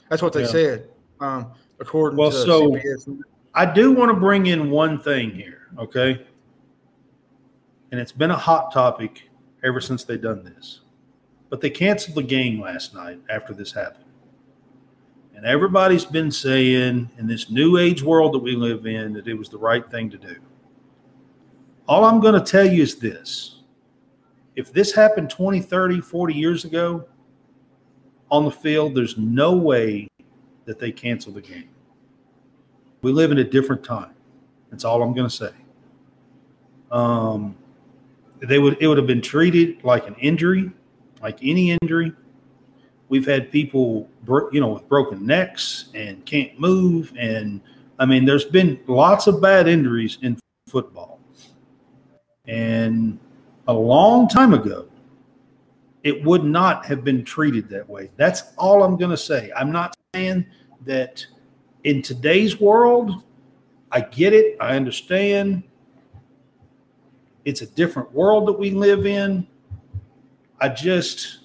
[0.09, 0.47] That's what they Yeah.
[0.47, 0.89] said.
[1.19, 1.47] Um,
[1.79, 3.07] according Well, so- CBS.
[3.53, 6.25] I do want to bring in one thing here, okay?
[7.91, 9.29] And it's been a hot topic
[9.63, 10.81] ever since they done this.
[11.49, 14.05] But they canceled the game last night after this happened.
[15.35, 19.33] And everybody's been saying in this new age world that we live in that it
[19.33, 20.35] was the right thing to do.
[21.87, 23.61] All I'm going to tell you is this.
[24.55, 27.05] If this happened 20, 30, 40 years ago
[28.31, 30.07] on the field, there's no way
[30.65, 31.69] that they cancel the game.
[33.01, 34.13] We live in a different time.
[34.69, 35.51] That's all I'm going to say.
[36.91, 37.55] Um,
[38.39, 40.71] they would it would have been treated like an injury,
[41.21, 42.13] like any injury.
[43.09, 44.07] We've had people,
[44.51, 47.61] you know, with broken necks and can't move, and
[47.97, 51.19] I mean, there's been lots of bad injuries in football.
[52.47, 53.19] And
[53.67, 54.87] a long time ago,
[56.03, 58.09] it would not have been treated that way.
[58.15, 59.51] That's all I'm going to say.
[59.55, 60.45] I'm not saying
[60.85, 61.25] that
[61.83, 63.23] in today's world,
[63.91, 64.57] I get it.
[64.61, 65.63] I understand.
[67.45, 69.47] It's a different world that we live in.
[70.61, 71.39] I just,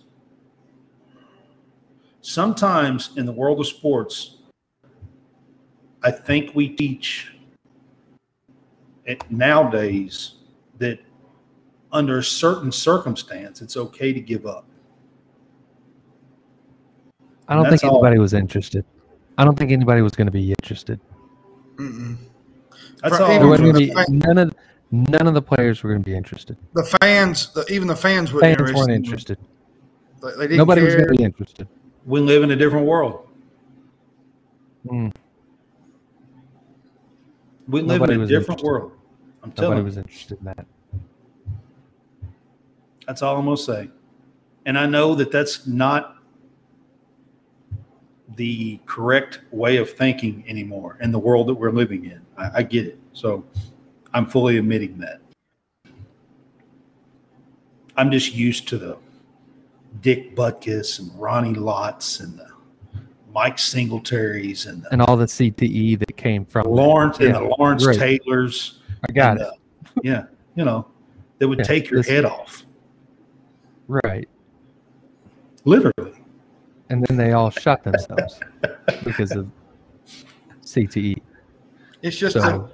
[2.21, 4.39] sometimes in the world of sports,
[6.03, 7.33] I think we teach
[9.07, 10.35] it nowadays
[11.95, 14.67] under a certain circumstance, it's okay to give up.
[17.49, 18.05] I don't That's think all.
[18.05, 18.85] anybody was interested.
[19.39, 21.01] I don't think anybody was going to be interested.
[21.77, 22.17] Mm-mm.
[23.03, 23.29] That's For- all.
[23.29, 24.55] There Even I'm wasn't from gonna gonna the be, fan- none of
[24.91, 26.57] none of the players were going to be interested.
[26.75, 29.39] The fans, the, even the fans were Fans weren't interested.
[30.23, 31.05] They, they didn't Nobody was care.
[31.07, 31.69] going to be interested.
[32.07, 33.29] we live in a different world.
[34.87, 35.13] Mm,
[37.69, 38.67] We live Nobody in a different interested.
[38.67, 38.93] world.
[39.43, 39.87] I'm telling nobody you.
[39.87, 40.67] was interested in that.
[43.07, 43.91] That's all I'm going to say.
[44.67, 46.17] And I know that that's not
[48.37, 52.21] the correct way of thinking anymore in the world that we're living in.
[52.37, 52.99] I, I get it.
[53.13, 53.45] So
[54.13, 55.21] I'm fully admitting that.
[57.97, 58.97] I'm just used to the
[60.01, 62.49] Dick Butkus and Ronnie Lotts and the
[63.33, 67.85] Mike Singletaries and the And all the CTE that came from Lawrence and the Lawrence
[67.85, 67.99] great.
[67.99, 68.81] Taylors.
[69.09, 69.61] I got uh, it.
[69.95, 70.25] the- yeah,
[70.57, 70.87] you know,
[71.39, 72.64] that would Yeah, take your head off,
[73.89, 74.29] Right.
[75.65, 76.13] literally.
[76.91, 78.39] And then they all shot themselves
[79.05, 79.51] because of
[80.63, 81.23] CTE.
[82.03, 82.71] It's just So-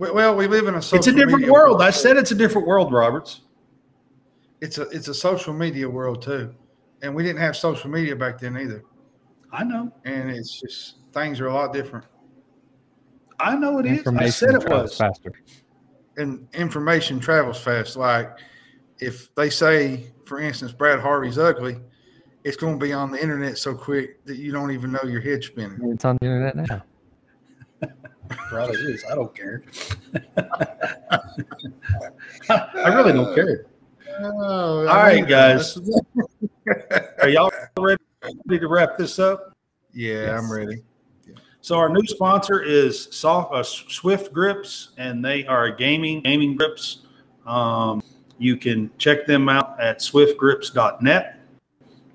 [0.00, 1.80] a, well, we live in a social It's a different media world.
[1.80, 3.42] I said it's a different world, Roberts.
[4.60, 6.54] it's a it's a social media world too,
[7.02, 8.82] and we didn't have social media back then either.
[9.52, 9.92] I know.
[10.04, 12.04] And it's just things are a lot different,
[13.38, 14.06] I know it is.
[14.06, 14.96] I said it was.
[14.96, 15.32] faster.
[16.18, 17.96] and information travels fast.
[17.96, 18.36] Like
[18.98, 21.76] if they say, for instance, Brad Harvey's ugly,
[22.44, 25.20] it's going to be on the internet so quick that you don't even know your
[25.20, 25.78] head spinning.
[25.90, 26.82] It's on the internet now.
[28.28, 29.04] Probably is.
[29.10, 29.64] I don't care.
[32.48, 33.66] I really don't care.
[34.20, 35.78] Oh, All right, guys.
[37.20, 37.98] Are y'all ready
[38.48, 39.52] to wrap this up?
[39.92, 40.82] Yeah, I'm ready.
[41.60, 47.02] So our new sponsor is soft, uh, Swift Grips, and they are gaming gaming grips.
[47.44, 48.02] Um,
[48.38, 51.40] you can check them out at swiftgrips.net.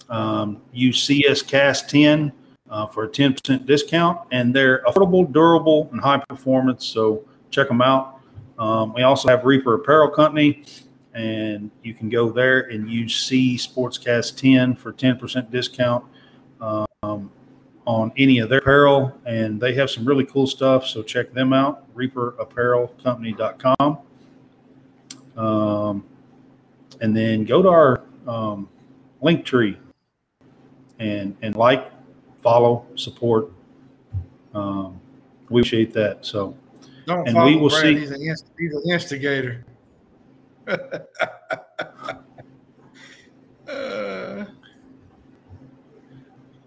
[0.09, 2.31] Um, use CSCast10
[2.69, 6.85] uh, for a 10% discount, and they're affordable, durable, and high performance.
[6.85, 8.19] So check them out.
[8.57, 10.63] Um, we also have Reaper Apparel Company,
[11.13, 16.05] and you can go there and use C Sportscast 10 for 10% discount
[16.61, 17.31] um,
[17.85, 19.17] on any of their apparel.
[19.25, 20.85] And they have some really cool stuff.
[20.85, 23.97] So check them out, reaperapparelcompany.com.
[25.37, 26.03] Um,
[27.01, 28.69] and then go to our um,
[29.21, 29.77] link tree
[30.99, 31.91] and, and like,
[32.41, 33.51] follow, support.
[34.53, 34.99] Um,
[35.49, 36.25] we appreciate that.
[36.25, 36.55] So,
[37.07, 37.81] Don't And follow we will Brad.
[37.81, 39.65] see- He's an, inst- he's an instigator.
[43.67, 44.45] Uh,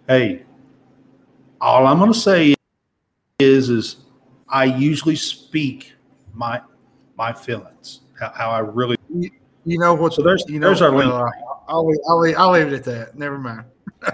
[0.08, 0.42] hey,
[1.60, 2.54] all I'm going to say
[3.38, 3.96] is, is
[4.48, 5.92] I usually speak
[6.32, 6.60] my
[7.16, 8.96] my feelings, how, how I really.
[9.64, 11.34] You know what's So there's- you know, there's our well, link.
[11.68, 13.18] I'll, leave, I'll, leave, I'll leave it at that.
[13.18, 13.64] Never mind.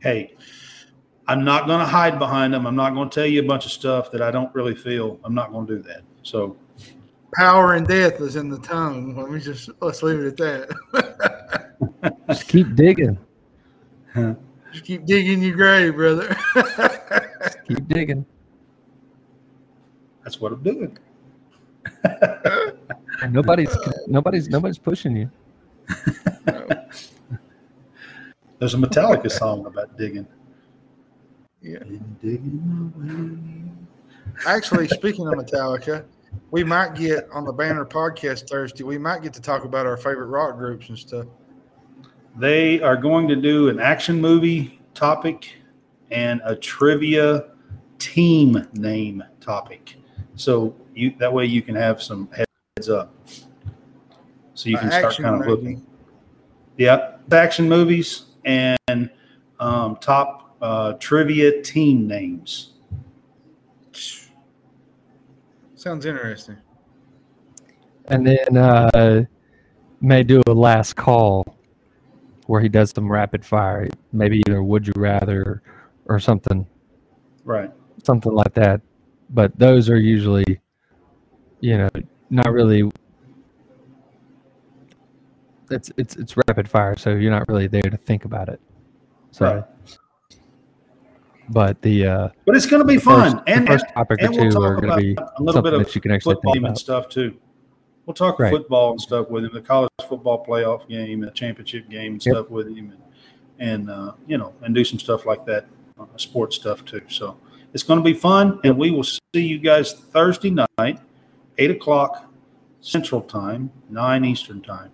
[0.00, 0.34] Hey,
[1.28, 2.66] I'm not going to hide behind them.
[2.66, 5.20] I'm not going to tell you a bunch of stuff that I don't really feel.
[5.22, 6.02] I'm not going to do that.
[6.24, 6.56] So,
[7.34, 9.16] Power and death is in the tongue.
[9.16, 12.16] Let me just let's leave it at that.
[12.28, 13.16] Just keep digging.
[14.72, 16.36] just keep digging your grave, brother.
[17.68, 18.26] Keep digging.
[20.24, 20.98] that's what I'm doing.
[23.22, 23.74] And nobody's
[24.08, 25.30] nobody's nobody's pushing you.
[28.58, 30.26] There's a Metallica song about digging.
[31.60, 31.78] yeah.
[32.20, 33.76] Digging
[34.46, 36.04] Actually, speaking of Metallica,
[36.50, 38.82] we might get on the Banter podcast Thursday.
[38.82, 41.26] We might get to talk about our favorite rock groups and stuff.
[42.36, 45.52] They are going to do an action movie topic
[46.10, 47.50] and a trivia
[47.98, 49.96] team name topic.
[50.34, 52.28] So you that way you can have some
[52.76, 53.14] heads up.
[54.54, 55.50] So you An can start kind of movie.
[55.50, 55.86] looking.
[56.78, 59.10] Yeah, action movies and
[59.60, 62.72] um, top uh, trivia team names.
[65.74, 66.56] Sounds interesting.
[68.06, 69.24] And then uh,
[70.00, 71.44] may do a last call
[72.46, 75.62] where he does some rapid fire, maybe either would you rather
[76.06, 76.66] or something
[77.44, 77.70] Right.
[78.02, 78.80] something like that.
[79.30, 80.60] But those are usually,
[81.60, 81.88] you know,
[82.32, 82.90] not really.
[85.70, 88.60] It's it's it's rapid fire, so you're not really there to think about it.
[89.30, 89.64] So, Right.
[91.50, 94.24] but the uh, But it's going to be fun, first, and, the first topic or
[94.26, 96.52] and we'll are going to be a little bit of that you can actually football
[96.54, 97.36] think and stuff too.
[98.06, 98.50] We'll talk Right.
[98.50, 102.26] football and stuff with him, the college football playoff game, and the championship game and
[102.26, 102.34] Yep.
[102.34, 103.02] stuff with him, and,
[103.58, 105.66] and uh, you know, and do some stuff like that,
[106.00, 107.02] uh, sports stuff too.
[107.08, 107.36] So
[107.72, 110.98] it's going to be fun, and we will see you guys Thursday night,
[111.58, 112.32] eight o'clock
[112.80, 114.90] Central Time, nine Eastern Time,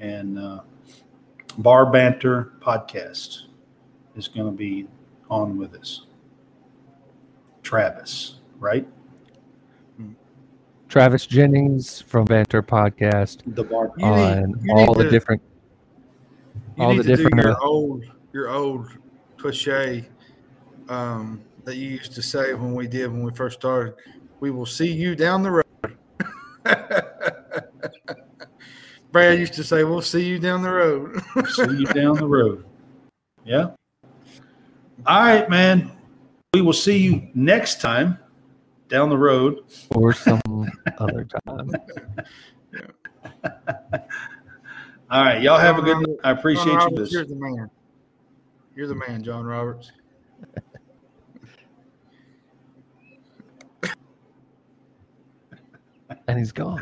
[0.00, 0.60] and uh,
[1.58, 3.42] Bar Banter podcast
[4.16, 4.86] is going to be
[5.30, 6.06] on with us.
[7.62, 8.86] Travis, right?
[10.88, 13.90] Travis Jennings from Banter Podcast The bar.
[13.96, 15.40] You need- on you all the to- different.
[16.76, 18.88] You All need the to different, do your old your old
[19.38, 20.06] cliche
[20.88, 23.94] um, that you used to say when we did when we first started.
[24.40, 25.61] We will see you down the road.
[29.12, 32.64] Brad used to say, "We'll see you down the road." see you down the road.
[33.44, 33.70] Yeah.
[35.04, 35.90] All right, man.
[36.54, 38.16] We will see you next time
[38.86, 39.64] down the road.
[39.96, 40.40] or some
[40.98, 41.70] other time.
[45.10, 45.42] All right.
[45.42, 46.98] Y'all have a good John I appreciate John you.
[46.98, 47.12] This.
[47.12, 47.68] You're the man.
[48.76, 49.90] You're the man, John Roberts.
[56.28, 56.80] And he's gone.